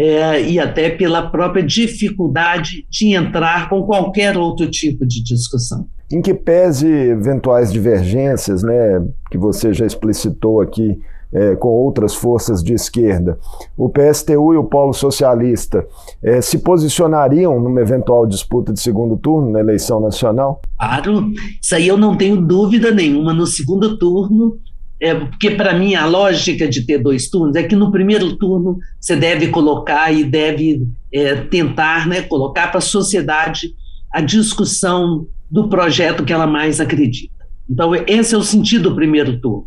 é, 0.00 0.42
e 0.42 0.58
até 0.58 0.88
pela 0.88 1.30
própria 1.30 1.62
dificuldade 1.62 2.86
de 2.88 3.14
entrar 3.14 3.68
com 3.68 3.82
qualquer 3.82 4.34
outro 4.34 4.70
tipo 4.70 5.04
de 5.04 5.22
discussão. 5.22 5.86
Em 6.10 6.22
que 6.22 6.32
pese 6.32 6.88
eventuais 6.88 7.70
divergências, 7.70 8.62
né, 8.62 9.04
que 9.30 9.36
você 9.36 9.74
já 9.74 9.84
explicitou 9.84 10.62
aqui 10.62 10.98
é, 11.32 11.54
com 11.54 11.68
outras 11.68 12.14
forças 12.14 12.64
de 12.64 12.72
esquerda, 12.72 13.38
o 13.76 13.90
PSTU 13.90 14.54
e 14.54 14.56
o 14.56 14.64
Polo 14.64 14.94
Socialista 14.94 15.86
é, 16.22 16.40
se 16.40 16.58
posicionariam 16.58 17.60
numa 17.60 17.82
eventual 17.82 18.26
disputa 18.26 18.72
de 18.72 18.80
segundo 18.80 19.18
turno 19.18 19.50
na 19.50 19.60
eleição 19.60 20.00
nacional? 20.00 20.62
Claro, 20.78 21.30
isso 21.60 21.74
aí 21.74 21.86
eu 21.86 21.98
não 21.98 22.16
tenho 22.16 22.40
dúvida 22.40 22.90
nenhuma. 22.90 23.34
No 23.34 23.46
segundo 23.46 23.98
turno, 23.98 24.58
é, 25.00 25.14
porque 25.14 25.50
para 25.52 25.72
mim 25.72 25.94
a 25.94 26.04
lógica 26.04 26.68
de 26.68 26.84
ter 26.84 26.98
dois 26.98 27.30
turnos 27.30 27.56
é 27.56 27.62
que 27.62 27.74
no 27.74 27.90
primeiro 27.90 28.36
turno 28.36 28.78
você 29.00 29.16
deve 29.16 29.48
colocar 29.48 30.12
e 30.12 30.22
deve 30.22 30.86
é, 31.12 31.36
tentar 31.36 32.06
né, 32.06 32.22
colocar 32.22 32.68
para 32.68 32.78
a 32.78 32.82
sociedade 32.82 33.74
a 34.12 34.20
discussão 34.20 35.26
do 35.50 35.68
projeto 35.68 36.24
que 36.24 36.32
ela 36.32 36.46
mais 36.46 36.80
acredita. 36.80 37.32
Então, 37.68 37.94
esse 38.06 38.34
é 38.34 38.38
o 38.38 38.42
sentido 38.42 38.90
do 38.90 38.96
primeiro 38.96 39.40
turno. 39.40 39.66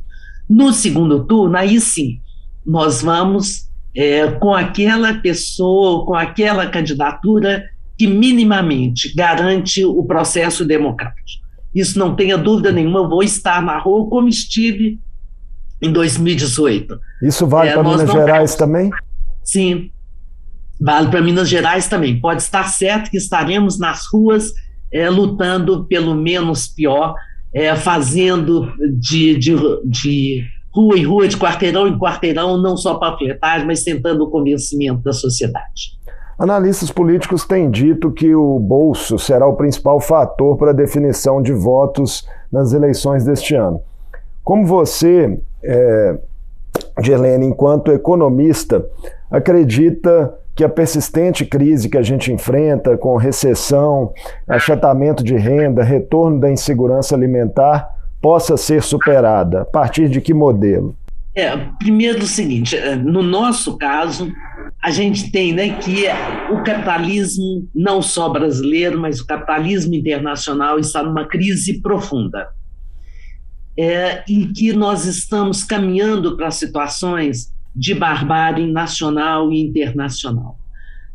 No 0.49 0.71
segundo 0.71 1.25
turno, 1.25 1.57
aí 1.57 1.79
sim, 1.79 2.19
nós 2.65 3.01
vamos 3.01 3.69
é, 3.95 4.27
com 4.27 4.53
aquela 4.53 5.15
pessoa, 5.15 6.05
com 6.05 6.13
aquela 6.13 6.67
candidatura 6.67 7.63
que 7.97 8.05
minimamente 8.07 9.13
garante 9.15 9.83
o 9.83 10.03
processo 10.03 10.65
democrático. 10.65 11.43
Isso 11.73 11.97
não 11.97 12.15
tenha 12.15 12.37
dúvida 12.37 12.71
nenhuma, 12.71 12.99
eu 12.99 13.09
vou 13.09 13.23
estar 13.23 13.61
na 13.61 13.77
rua 13.79 14.09
como 14.09 14.27
estive 14.27 14.99
em 15.81 15.91
2018. 15.91 16.99
Isso 17.21 17.47
vale 17.47 17.69
é, 17.69 17.73
para 17.73 17.83
Minas 17.83 18.11
Gerais 18.11 18.55
também? 18.55 18.89
Sim, 19.43 19.91
vale 20.79 21.09
para 21.09 21.21
Minas 21.21 21.49
Gerais 21.49 21.87
também. 21.87 22.19
Pode 22.19 22.41
estar 22.41 22.67
certo 22.69 23.09
que 23.09 23.17
estaremos 23.17 23.79
nas 23.79 24.05
ruas 24.11 24.51
é, 24.91 25.09
lutando 25.09 25.85
pelo 25.85 26.13
menos 26.13 26.67
pior, 26.67 27.15
é, 27.53 27.75
fazendo 27.75 28.71
de, 28.99 29.37
de, 29.37 29.55
de 29.85 30.43
rua 30.73 30.97
em 30.97 31.05
rua, 31.05 31.27
de 31.27 31.37
quarteirão 31.37 31.87
em 31.87 31.97
quarteirão, 31.97 32.57
não 32.57 32.77
só 32.77 32.95
panfletagem, 32.95 33.65
mas 33.65 33.83
tentando 33.83 34.23
o 34.23 34.29
convencimento 34.29 35.01
da 35.03 35.13
sociedade. 35.13 35.97
Analistas 36.37 36.91
políticos 36.91 37.45
têm 37.45 37.69
dito 37.69 38.11
que 38.11 38.33
o 38.33 38.59
bolso 38.59 39.19
será 39.19 39.47
o 39.47 39.55
principal 39.55 39.99
fator 39.99 40.57
para 40.57 40.71
a 40.71 40.73
definição 40.73 41.41
de 41.41 41.53
votos 41.53 42.27
nas 42.51 42.73
eleições 42.73 43.23
deste 43.23 43.55
ano. 43.55 43.81
Como 44.43 44.65
você, 44.65 45.39
é, 45.63 46.17
Gerlene, 47.01 47.45
enquanto 47.45 47.91
economista, 47.91 48.85
acredita 49.31 50.33
que 50.55 50.63
a 50.63 50.69
persistente 50.69 51.45
crise 51.45 51.89
que 51.89 51.97
a 51.97 52.03
gente 52.03 52.31
enfrenta, 52.31 52.95
com 52.97 53.15
recessão, 53.17 54.13
achatamento 54.47 55.23
de 55.23 55.35
renda, 55.35 55.83
retorno 55.83 56.39
da 56.39 56.51
insegurança 56.51 57.15
alimentar, 57.15 57.89
possa 58.21 58.55
ser 58.55 58.83
superada? 58.83 59.61
A 59.61 59.65
partir 59.65 60.07
de 60.07 60.21
que 60.21 60.33
modelo? 60.33 60.95
É, 61.35 61.57
primeiro 61.79 62.19
o 62.19 62.27
seguinte, 62.27 62.77
é, 62.77 62.95
no 62.95 63.23
nosso 63.23 63.75
caso, 63.75 64.31
a 64.81 64.91
gente 64.91 65.31
tem 65.31 65.51
né, 65.51 65.69
que 65.79 66.05
o 66.51 66.63
capitalismo, 66.63 67.67
não 67.73 68.03
só 68.03 68.29
brasileiro, 68.29 68.99
mas 68.99 69.19
o 69.19 69.25
capitalismo 69.25 69.95
internacional 69.95 70.77
está 70.77 71.01
numa 71.01 71.27
crise 71.27 71.81
profunda. 71.81 72.49
É, 73.77 74.23
e 74.27 74.47
que 74.47 74.71
nós 74.71 75.05
estamos 75.05 75.63
caminhando 75.63 76.37
para 76.37 76.51
situações 76.51 77.51
de 77.75 77.95
barbárie 77.95 78.71
nacional 78.71 79.51
e 79.51 79.61
internacional. 79.61 80.59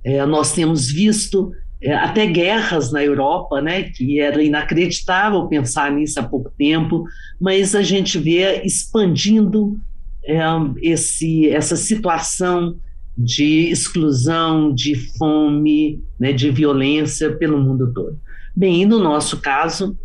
É, 0.04 0.24
nós 0.26 0.52
temos 0.52 0.90
visto 0.90 1.52
é, 1.80 1.94
até 1.94 2.26
guerras 2.26 2.90
na 2.90 3.04
Europa, 3.04 3.60
né, 3.60 3.84
que 3.84 4.18
era 4.18 4.42
inacreditável 4.42 5.46
pensar 5.46 5.92
nisso 5.92 6.18
há 6.18 6.22
pouco 6.24 6.50
tempo, 6.58 7.04
mas 7.40 7.74
a 7.74 7.82
gente 7.82 8.18
vê 8.18 8.62
expandindo 8.64 9.78
é, 10.24 10.40
esse, 10.82 11.48
essa 11.48 11.76
situação 11.76 12.76
de 13.16 13.70
exclusão, 13.70 14.72
de 14.72 14.94
fome, 15.16 16.02
né, 16.18 16.32
de 16.32 16.50
violência 16.50 17.36
pelo 17.36 17.58
mundo 17.58 17.92
todo. 17.92 18.18
Bem, 18.54 18.82
e 18.82 18.86
no 18.86 18.98
nosso 18.98 19.40
caso, 19.40 19.96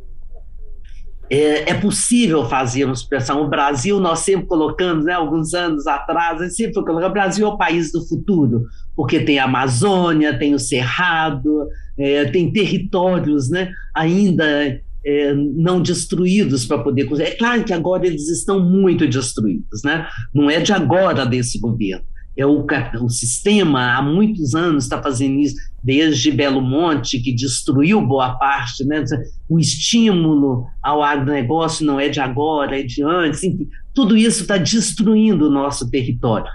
é, 1.29 1.71
é, 1.71 1.73
possível 1.73 2.45
fazermos 2.45 3.03
pressão. 3.03 3.43
O 3.43 3.49
Brasil, 3.49 3.99
nós 3.99 4.19
sempre 4.19 4.47
colocamos, 4.47 5.05
né, 5.05 5.13
alguns 5.13 5.53
anos 5.53 5.87
atrás, 5.87 6.55
sempre 6.55 6.73
colocando, 6.73 7.05
o 7.05 7.13
Brasil 7.13 7.45
é 7.45 7.49
o 7.49 7.57
país 7.57 7.91
do 7.91 8.05
futuro, 8.07 8.65
porque 8.95 9.19
tem 9.19 9.39
a 9.39 9.45
Amazônia, 9.45 10.37
tem 10.37 10.53
o 10.53 10.59
Cerrado, 10.59 11.67
é, 11.97 12.25
tem 12.25 12.51
territórios 12.51 13.49
né, 13.49 13.71
ainda 13.95 14.79
é, 15.05 15.33
não 15.33 15.81
destruídos 15.81 16.65
para 16.65 16.79
poder. 16.79 17.09
É 17.21 17.31
claro 17.31 17.63
que 17.63 17.73
agora 17.73 18.05
eles 18.05 18.29
estão 18.29 18.59
muito 18.59 19.07
destruídos, 19.07 19.81
né? 19.83 20.07
não 20.33 20.49
é 20.49 20.59
de 20.59 20.71
agora 20.71 21.25
desse 21.25 21.59
governo 21.59 22.12
é 22.35 22.45
o, 22.45 22.65
o 23.01 23.09
sistema 23.09 23.95
há 23.95 24.01
muitos 24.01 24.55
anos 24.55 24.85
está 24.85 25.01
fazendo 25.01 25.39
isso, 25.39 25.55
desde 25.83 26.31
Belo 26.31 26.61
Monte, 26.61 27.19
que 27.19 27.33
destruiu 27.33 28.01
boa 28.01 28.35
parte, 28.35 28.83
né? 28.85 29.03
o 29.49 29.59
estímulo 29.59 30.65
ao 30.81 31.03
agronegócio 31.03 31.85
não 31.85 31.99
é 31.99 32.09
de 32.09 32.19
agora, 32.19 32.79
é 32.79 32.83
de 32.83 33.03
antes, 33.03 33.43
enfim, 33.43 33.67
tudo 33.93 34.17
isso 34.17 34.41
está 34.41 34.57
destruindo 34.57 35.47
o 35.47 35.51
nosso 35.51 35.89
território. 35.89 36.47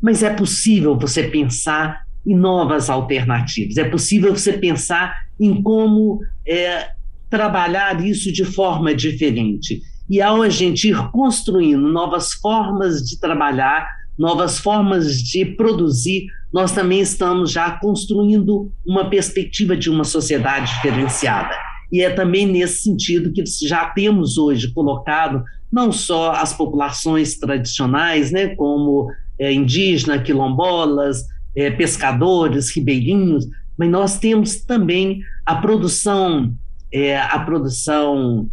Mas 0.00 0.22
é 0.22 0.30
possível 0.30 0.98
você 0.98 1.24
pensar 1.24 2.02
em 2.26 2.36
novas 2.36 2.90
alternativas, 2.90 3.76
é 3.76 3.84
possível 3.84 4.34
você 4.34 4.52
pensar 4.52 5.14
em 5.40 5.62
como 5.62 6.20
é, 6.46 6.90
trabalhar 7.30 8.04
isso 8.04 8.32
de 8.32 8.44
forma 8.44 8.94
diferente. 8.94 9.80
E 10.10 10.20
ao 10.20 10.42
a 10.42 10.48
gente 10.48 10.88
ir 10.88 11.10
construindo 11.10 11.88
novas 11.88 12.32
formas 12.34 13.00
de 13.02 13.18
trabalhar, 13.18 13.88
novas 14.22 14.56
formas 14.60 15.20
de 15.20 15.44
produzir, 15.44 16.28
nós 16.52 16.70
também 16.70 17.00
estamos 17.00 17.50
já 17.50 17.72
construindo 17.72 18.70
uma 18.86 19.10
perspectiva 19.10 19.76
de 19.76 19.90
uma 19.90 20.04
sociedade 20.04 20.72
diferenciada. 20.74 21.52
E 21.90 22.02
é 22.02 22.08
também 22.08 22.46
nesse 22.46 22.84
sentido 22.84 23.32
que 23.32 23.42
já 23.66 23.86
temos 23.86 24.38
hoje 24.38 24.72
colocado 24.72 25.42
não 25.72 25.90
só 25.90 26.30
as 26.32 26.52
populações 26.52 27.36
tradicionais, 27.36 28.30
né, 28.30 28.54
como 28.54 29.10
é, 29.40 29.52
quilombolas, 30.24 31.26
é, 31.56 31.68
pescadores, 31.72 32.70
ribeirinhos, 32.70 33.48
mas 33.76 33.90
nós 33.90 34.18
temos 34.20 34.64
também 34.64 35.20
a 35.44 35.56
produção, 35.56 36.54
é, 36.92 37.18
a 37.18 37.40
produção 37.40 38.48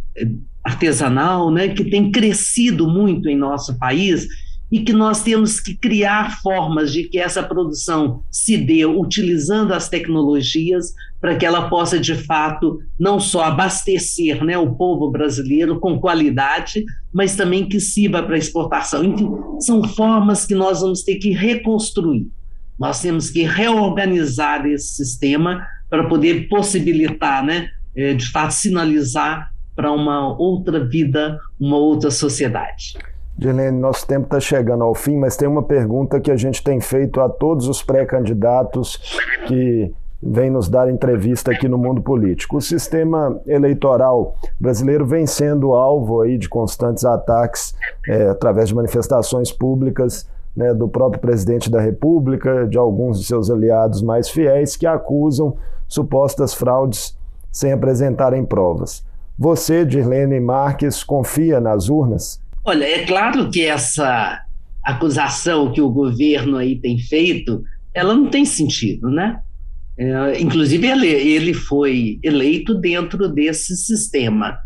artesanal, 0.64 1.48
né, 1.52 1.68
que 1.68 1.84
tem 1.84 2.10
crescido 2.10 2.88
muito 2.88 3.28
em 3.28 3.36
nosso 3.36 3.78
país 3.78 4.26
e 4.70 4.80
que 4.80 4.92
nós 4.92 5.22
temos 5.22 5.58
que 5.58 5.74
criar 5.74 6.40
formas 6.40 6.92
de 6.92 7.04
que 7.04 7.18
essa 7.18 7.42
produção 7.42 8.22
se 8.30 8.56
dê 8.56 8.86
utilizando 8.86 9.72
as 9.72 9.88
tecnologias 9.88 10.94
para 11.20 11.36
que 11.36 11.44
ela 11.44 11.68
possa, 11.68 11.98
de 11.98 12.14
fato, 12.14 12.80
não 12.98 13.18
só 13.18 13.44
abastecer 13.44 14.44
né, 14.44 14.56
o 14.56 14.74
povo 14.74 15.10
brasileiro 15.10 15.80
com 15.80 15.98
qualidade, 15.98 16.84
mas 17.12 17.34
também 17.34 17.68
que 17.68 17.80
sirva 17.80 18.22
para 18.22 18.38
exportação. 18.38 19.04
Enfim, 19.04 19.28
são 19.58 19.82
formas 19.82 20.46
que 20.46 20.54
nós 20.54 20.80
vamos 20.80 21.02
ter 21.02 21.16
que 21.16 21.30
reconstruir. 21.30 22.28
Nós 22.78 23.02
temos 23.02 23.28
que 23.28 23.42
reorganizar 23.42 24.64
esse 24.66 24.94
sistema 24.94 25.66
para 25.90 26.08
poder 26.08 26.48
possibilitar, 26.48 27.44
né, 27.44 27.68
eh, 27.94 28.14
de 28.14 28.30
fato, 28.30 28.52
sinalizar 28.52 29.52
para 29.74 29.90
uma 29.92 30.36
outra 30.38 30.84
vida, 30.84 31.38
uma 31.58 31.76
outra 31.76 32.10
sociedade. 32.10 32.94
Dilene, 33.40 33.80
nosso 33.80 34.06
tempo 34.06 34.24
está 34.24 34.38
chegando 34.38 34.84
ao 34.84 34.94
fim, 34.94 35.16
mas 35.16 35.34
tem 35.34 35.48
uma 35.48 35.62
pergunta 35.62 36.20
que 36.20 36.30
a 36.30 36.36
gente 36.36 36.62
tem 36.62 36.78
feito 36.78 37.22
a 37.22 37.28
todos 37.30 37.68
os 37.68 37.82
pré-candidatos 37.82 38.98
que 39.46 39.90
vêm 40.22 40.50
nos 40.50 40.68
dar 40.68 40.90
entrevista 40.90 41.50
aqui 41.50 41.66
no 41.66 41.78
mundo 41.78 42.02
político. 42.02 42.58
O 42.58 42.60
sistema 42.60 43.40
eleitoral 43.46 44.34
brasileiro 44.60 45.06
vem 45.06 45.26
sendo 45.26 45.72
alvo 45.72 46.20
aí 46.20 46.36
de 46.36 46.50
constantes 46.50 47.02
ataques 47.02 47.74
é, 48.06 48.26
através 48.28 48.68
de 48.68 48.74
manifestações 48.74 49.50
públicas 49.50 50.28
né, 50.54 50.74
do 50.74 50.86
próprio 50.86 51.22
presidente 51.22 51.70
da 51.70 51.80
República, 51.80 52.66
de 52.66 52.76
alguns 52.76 53.18
de 53.18 53.24
seus 53.24 53.50
aliados 53.50 54.02
mais 54.02 54.28
fiéis, 54.28 54.76
que 54.76 54.86
acusam 54.86 55.56
supostas 55.88 56.52
fraudes 56.52 57.16
sem 57.50 57.72
apresentarem 57.72 58.44
provas. 58.44 59.02
Você, 59.38 59.86
Dirlene 59.86 60.38
Marques, 60.40 61.02
confia 61.02 61.58
nas 61.58 61.88
urnas? 61.88 62.38
Olha, 62.64 62.84
é 62.84 63.06
claro 63.06 63.50
que 63.50 63.64
essa 63.64 64.42
acusação 64.82 65.72
que 65.72 65.80
o 65.80 65.90
governo 65.90 66.56
aí 66.56 66.78
tem 66.78 66.98
feito, 66.98 67.62
ela 67.94 68.14
não 68.14 68.26
tem 68.28 68.44
sentido, 68.44 69.10
né? 69.10 69.40
É, 69.98 70.40
inclusive, 70.40 70.86
ele, 70.86 71.08
ele 71.08 71.52
foi 71.52 72.18
eleito 72.22 72.74
dentro 72.74 73.28
desse 73.28 73.76
sistema. 73.76 74.58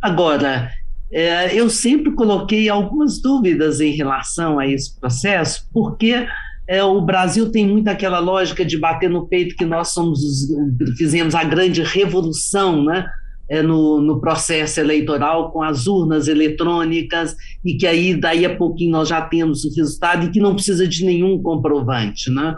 Agora, 0.00 0.70
é, 1.12 1.54
eu 1.54 1.68
sempre 1.68 2.12
coloquei 2.12 2.68
algumas 2.68 3.20
dúvidas 3.20 3.80
em 3.80 3.92
relação 3.92 4.58
a 4.58 4.66
esse 4.66 4.98
processo, 4.98 5.68
porque 5.72 6.26
é, 6.68 6.82
o 6.82 7.00
Brasil 7.00 7.50
tem 7.50 7.66
muito 7.66 7.88
aquela 7.88 8.20
lógica 8.20 8.64
de 8.64 8.78
bater 8.78 9.10
no 9.10 9.26
peito 9.26 9.56
que 9.56 9.64
nós 9.64 9.88
somos 9.88 10.22
os, 10.22 10.48
fizemos 10.96 11.34
a 11.34 11.44
grande 11.44 11.82
revolução, 11.82 12.84
né? 12.84 13.06
É, 13.50 13.62
no, 13.62 14.00
no, 14.00 14.20
processo 14.20 14.78
eleitoral 14.78 15.50
com 15.50 15.60
as 15.60 15.88
urnas 15.88 16.28
eletrônicas 16.28 17.34
e 17.64 17.74
que 17.74 17.84
aí 17.84 18.14
daí 18.14 18.46
a 18.46 18.56
pouquinho 18.56 18.92
nós 18.92 19.08
já 19.08 19.20
temos 19.22 19.64
o 19.64 19.74
resultado 19.74 20.26
e 20.26 20.30
que 20.30 20.38
não 20.38 20.54
precisa 20.54 20.86
de 20.86 21.04
nenhum 21.04 21.42
comprovante, 21.42 22.30
né? 22.30 22.56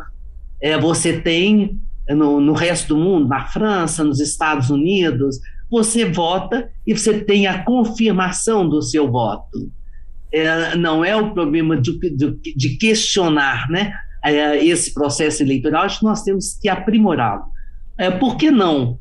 É, 0.61 0.79
você 0.79 1.19
tem 1.19 1.81
no, 2.11 2.41
no 2.41 2.53
resto 2.53 2.89
do 2.89 3.01
mundo, 3.01 3.27
na 3.27 3.47
França, 3.47 4.05
nos 4.05 4.21
Estados 4.21 4.69
Unidos, 4.69 5.41
você 5.71 6.05
vota 6.05 6.69
e 6.87 6.95
você 6.95 7.21
tem 7.21 7.47
a 7.47 7.65
confirmação 7.65 8.69
do 8.69 8.83
seu 8.83 9.11
voto. 9.11 9.71
É, 10.31 10.77
não 10.77 11.03
é 11.03 11.17
o 11.17 11.33
problema 11.33 11.81
de, 11.81 11.99
de, 11.99 12.55
de 12.55 12.77
questionar 12.77 13.69
né, 13.71 13.95
é, 14.23 14.63
esse 14.63 14.93
processo 14.93 15.43
eleitoral, 15.43 15.85
acho 15.85 16.01
que 16.01 16.05
nós 16.05 16.23
temos 16.23 16.59
que 16.61 16.69
aprimorá-lo. 16.69 17.45
É, 17.97 18.11
por 18.11 18.37
que 18.37 18.51
não 18.51 18.99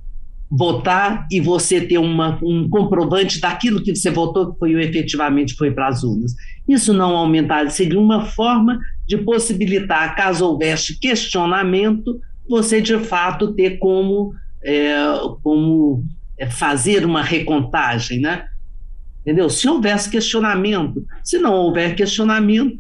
votar 0.51 1.25
e 1.31 1.39
você 1.39 1.79
ter 1.79 1.97
uma, 1.97 2.37
um 2.43 2.69
comprovante 2.69 3.39
daquilo 3.39 3.81
que 3.81 3.95
você 3.95 4.11
votou 4.11 4.51
que 4.51 4.59
foi 4.59 4.73
efetivamente 4.83 5.55
foi 5.55 5.71
para 5.71 5.87
as 5.87 6.03
urnas. 6.03 6.35
Isso 6.67 6.93
não 6.93 7.15
aumentar, 7.15 7.69
seria 7.71 7.97
uma 7.97 8.25
forma 8.25 8.77
de 9.07 9.17
possibilitar, 9.17 10.13
caso 10.13 10.45
houvesse 10.45 10.99
questionamento, 10.99 12.19
você 12.49 12.81
de 12.81 12.99
fato 12.99 13.53
ter 13.53 13.77
como 13.77 14.33
é, 14.61 14.93
como 15.41 16.03
é, 16.37 16.49
fazer 16.49 17.05
uma 17.05 17.23
recontagem, 17.23 18.19
né? 18.19 18.45
Entendeu? 19.21 19.49
Se 19.49 19.69
houvesse 19.69 20.09
questionamento, 20.09 21.05
se 21.23 21.37
não 21.37 21.53
houver 21.53 21.95
questionamento, 21.95 22.77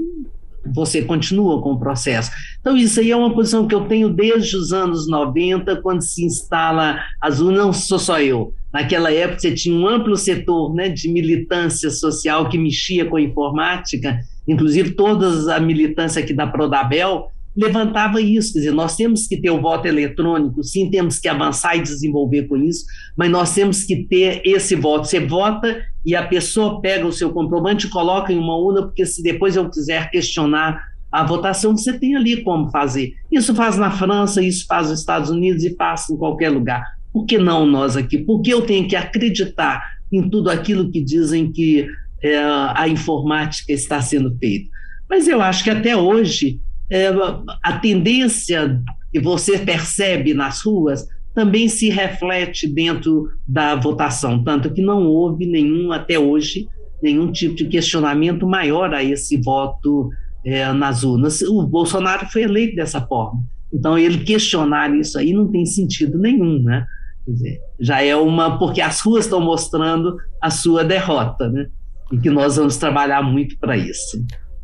você 0.65 1.01
continua 1.01 1.61
com 1.61 1.73
o 1.73 1.79
processo. 1.79 2.31
Então, 2.59 2.75
isso 2.77 2.99
aí 2.99 3.11
é 3.11 3.15
uma 3.15 3.33
posição 3.33 3.67
que 3.67 3.75
eu 3.75 3.85
tenho 3.85 4.09
desde 4.09 4.55
os 4.55 4.71
anos 4.71 5.07
90, 5.07 5.81
quando 5.81 6.01
se 6.01 6.23
instala 6.23 6.99
Azul, 7.19 7.51
não 7.51 7.73
sou 7.73 7.99
só 7.99 8.19
eu. 8.19 8.53
Naquela 8.71 9.11
época, 9.11 9.39
você 9.39 9.53
tinha 9.53 9.75
um 9.75 9.87
amplo 9.87 10.15
setor 10.15 10.73
né, 10.73 10.87
de 10.89 11.09
militância 11.09 11.89
social 11.89 12.47
que 12.47 12.57
mexia 12.57 13.05
com 13.05 13.17
a 13.17 13.21
informática, 13.21 14.19
inclusive 14.47 14.91
toda 14.91 15.55
a 15.55 15.59
militância 15.59 16.21
aqui 16.21 16.33
da 16.33 16.47
Prodabel 16.47 17.31
levantava 17.55 18.21
isso, 18.21 18.53
quer 18.53 18.59
dizer, 18.59 18.71
nós 18.71 18.95
temos 18.95 19.27
que 19.27 19.37
ter 19.37 19.49
o 19.49 19.61
voto 19.61 19.87
eletrônico, 19.87 20.63
sim, 20.63 20.89
temos 20.89 21.19
que 21.19 21.27
avançar 21.27 21.75
e 21.75 21.81
desenvolver 21.81 22.43
com 22.47 22.57
isso, 22.57 22.85
mas 23.15 23.29
nós 23.29 23.53
temos 23.53 23.83
que 23.83 24.03
ter 24.05 24.41
esse 24.45 24.75
voto. 24.75 25.07
Você 25.07 25.19
vota 25.19 25.81
e 26.05 26.15
a 26.15 26.25
pessoa 26.25 26.81
pega 26.81 27.05
o 27.05 27.11
seu 27.11 27.31
comprovante 27.31 27.87
e 27.87 27.89
coloca 27.89 28.31
em 28.31 28.37
uma 28.37 28.57
urna, 28.57 28.83
porque 28.83 29.05
se 29.05 29.21
depois 29.21 29.55
eu 29.55 29.69
quiser 29.69 30.09
questionar 30.09 30.81
a 31.11 31.23
votação, 31.25 31.75
você 31.75 31.97
tem 31.97 32.15
ali 32.15 32.41
como 32.41 32.71
fazer. 32.71 33.13
Isso 33.29 33.53
faz 33.53 33.77
na 33.77 33.91
França, 33.91 34.41
isso 34.41 34.65
faz 34.65 34.89
nos 34.89 34.99
Estados 35.01 35.29
Unidos 35.29 35.63
e 35.63 35.75
faz 35.75 36.09
em 36.09 36.15
qualquer 36.15 36.49
lugar. 36.49 36.83
Por 37.11 37.25
que 37.25 37.37
não 37.37 37.65
nós 37.65 37.97
aqui? 37.97 38.17
Por 38.17 38.41
que 38.41 38.51
eu 38.51 38.61
tenho 38.61 38.87
que 38.87 38.95
acreditar 38.95 39.83
em 40.09 40.29
tudo 40.29 40.49
aquilo 40.49 40.89
que 40.89 41.03
dizem 41.03 41.51
que 41.51 41.85
é, 42.23 42.37
a 42.75 42.87
informática 42.87 43.73
está 43.73 44.01
sendo 44.01 44.33
feita? 44.37 44.69
Mas 45.09 45.27
eu 45.27 45.41
acho 45.41 45.65
que 45.65 45.69
até 45.69 45.97
hoje 45.97 46.61
a 47.63 47.79
tendência 47.79 48.81
que 49.11 49.19
você 49.19 49.57
percebe 49.59 50.33
nas 50.33 50.61
ruas 50.61 51.07
também 51.33 51.69
se 51.69 51.89
reflete 51.89 52.67
dentro 52.67 53.29
da 53.47 53.75
votação, 53.75 54.43
tanto 54.43 54.71
que 54.71 54.81
não 54.81 55.07
houve 55.07 55.45
nenhum, 55.45 55.91
até 55.91 56.19
hoje, 56.19 56.67
nenhum 57.01 57.31
tipo 57.31 57.55
de 57.55 57.65
questionamento 57.65 58.45
maior 58.45 58.93
a 58.93 59.03
esse 59.03 59.37
voto 59.37 60.09
é, 60.45 60.71
nas 60.73 61.03
urnas. 61.03 61.41
O 61.41 61.63
Bolsonaro 61.63 62.25
foi 62.27 62.43
eleito 62.43 62.75
dessa 62.75 62.99
forma. 63.01 63.41
Então, 63.73 63.97
ele 63.97 64.25
questionar 64.25 64.93
isso 64.93 65.17
aí 65.17 65.31
não 65.31 65.47
tem 65.47 65.65
sentido 65.65 66.17
nenhum, 66.17 66.61
né? 66.61 66.85
Quer 67.25 67.31
dizer, 67.31 67.59
já 67.79 68.01
é 68.03 68.15
uma. 68.15 68.57
Porque 68.57 68.81
as 68.81 68.99
ruas 68.99 69.25
estão 69.25 69.39
mostrando 69.39 70.17
a 70.41 70.49
sua 70.49 70.83
derrota, 70.83 71.47
né? 71.49 71.67
E 72.11 72.17
que 72.17 72.29
nós 72.29 72.57
vamos 72.57 72.75
trabalhar 72.75 73.21
muito 73.21 73.57
para 73.57 73.77
isso. 73.77 74.21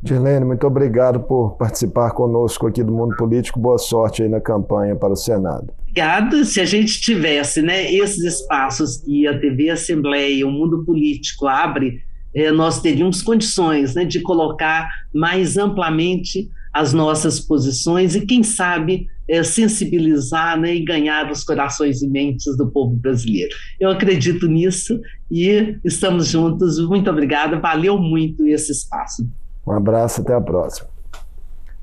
Dirlene, 0.07 0.45
muito 0.45 0.65
obrigado 0.65 1.19
por 1.19 1.57
participar 1.57 2.11
conosco 2.11 2.65
aqui 2.65 2.81
do 2.81 2.93
Mundo 2.93 3.15
Político. 3.17 3.59
Boa 3.59 3.77
sorte 3.77 4.23
aí 4.23 4.29
na 4.29 4.39
campanha 4.39 4.95
para 4.95 5.11
o 5.11 5.15
Senado. 5.17 5.73
Obrigado. 5.81 6.45
Se 6.45 6.61
a 6.61 6.65
gente 6.65 7.01
tivesse 7.01 7.61
né, 7.61 7.91
esses 7.91 8.23
espaços 8.23 8.97
que 8.97 9.27
a 9.27 9.37
TV 9.37 9.69
Assembleia, 9.69 10.47
o 10.47 10.51
Mundo 10.51 10.85
Político 10.85 11.45
abre, 11.45 12.01
eh, 12.33 12.51
nós 12.51 12.81
teríamos 12.81 13.21
condições 13.21 13.95
né, 13.95 14.05
de 14.05 14.21
colocar 14.21 14.89
mais 15.13 15.57
amplamente 15.57 16.49
as 16.71 16.93
nossas 16.93 17.39
posições 17.39 18.15
e, 18.15 18.25
quem 18.25 18.43
sabe, 18.43 19.07
eh, 19.27 19.43
sensibilizar 19.43 20.57
né, 20.57 20.73
e 20.73 20.85
ganhar 20.85 21.29
os 21.29 21.43
corações 21.43 22.01
e 22.01 22.07
mentes 22.07 22.55
do 22.55 22.71
povo 22.71 22.95
brasileiro. 22.95 23.53
Eu 23.77 23.89
acredito 23.89 24.47
nisso 24.47 25.01
e 25.29 25.77
estamos 25.83 26.27
juntos. 26.27 26.79
Muito 26.87 27.09
obrigada. 27.09 27.59
Valeu 27.59 27.97
muito 27.97 28.47
esse 28.47 28.71
espaço. 28.71 29.27
Um 29.67 29.73
abraço, 29.73 30.21
até 30.21 30.33
a 30.33 30.39
próxima. 30.39 30.87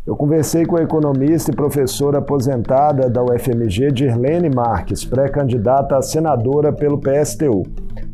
Eu 0.07 0.17
conversei 0.17 0.67
com 0.67 0.77
a 0.77 0.83
economista 0.83 1.51
e 1.51 1.55
professora 1.55 2.19
aposentada 2.19 3.09
da 3.09 3.23
UFMG, 3.23 3.91
Dirlene 3.91 4.51
Marques, 4.55 5.05
pré-candidata 5.05 5.97
a 5.97 6.03
senadora 6.03 6.73
pelo 6.73 6.99
PSTU. 6.99 7.63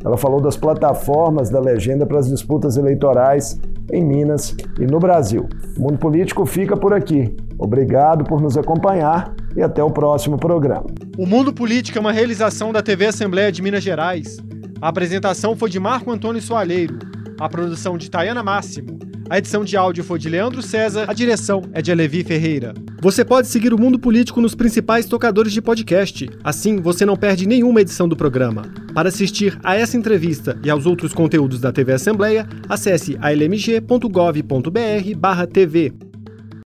Ela 0.05 0.17
falou 0.17 0.41
das 0.41 0.57
plataformas 0.57 1.51
da 1.51 1.61
legenda 1.61 2.07
para 2.07 2.19
as 2.19 2.29
disputas 2.29 2.77
eleitorais 2.77 3.61
em 3.93 4.05
Minas 4.05 4.57
e 4.79 4.87
no 4.87 4.99
Brasil. 4.99 5.49
O 5.77 5.83
Mundo 5.83 5.99
Político 5.99 6.47
fica 6.47 6.77
por 6.77 6.95
aqui. 6.95 7.37
Obrigado 7.59 8.25
por 8.25 8.41
nos 8.41 8.57
acompanhar 8.57 9.35
e 9.57 9.63
até 9.63 9.83
o 9.83 9.91
próximo 9.91 10.39
programa. 10.39 10.87
O 11.19 11.27
Mundo 11.27 11.53
Político 11.53 11.99
é 11.99 12.01
uma 12.01 12.13
realização 12.13 12.73
da 12.73 12.83
TV 12.83 13.07
Assembleia 13.07 13.51
de 13.51 13.63
Minas 13.63 13.83
Gerais. 13.83 14.39
A 14.81 14.89
apresentação 14.89 15.57
foi 15.57 15.69
de 15.69 15.81
Marco 15.81 16.11
Antônio 16.11 16.41
Soalheiro, 16.41 16.99
a 17.39 17.49
produção 17.49 17.99
de 17.99 18.09
Tayana 18.09 18.45
Máximo. 18.45 19.10
A 19.31 19.39
edição 19.39 19.65
de 19.65 19.77
áudio 19.77 20.03
foi 20.03 20.19
de 20.19 20.29
Leandro 20.29 20.61
César, 20.61 21.05
a 21.07 21.15
direção 21.15 21.63
é 21.73 21.81
de 21.81 21.93
Alevi 21.93 22.25
Ferreira. 22.25 22.75
Você 23.01 23.25
pode 23.25 23.47
seguir 23.47 23.73
o 23.73 23.81
Mundo 23.81 23.97
Político 23.97 24.41
nos 24.41 24.57
principais 24.57 25.07
tocadores 25.07 25.53
de 25.53 25.63
podcast. 25.63 26.29
Assim, 26.43 26.81
você 26.81 27.07
não 27.07 27.17
perde 27.17 27.47
nenhuma 27.47 27.81
edição 27.81 28.09
do 28.09 28.17
programa. 28.17 28.63
Para 28.93 29.09
assistir 29.09 29.57
a 29.63 29.77
essa 29.77 29.97
entrevista 29.97 30.59
e 30.65 30.71
aos 30.71 30.85
outros 30.85 31.15
conteúdos 31.15 31.61
da 31.61 31.71
TV 31.71 31.93
Assembleia, 31.93 32.45
acesse 32.69 33.17
almg.gov.br/tv. 33.23 36.10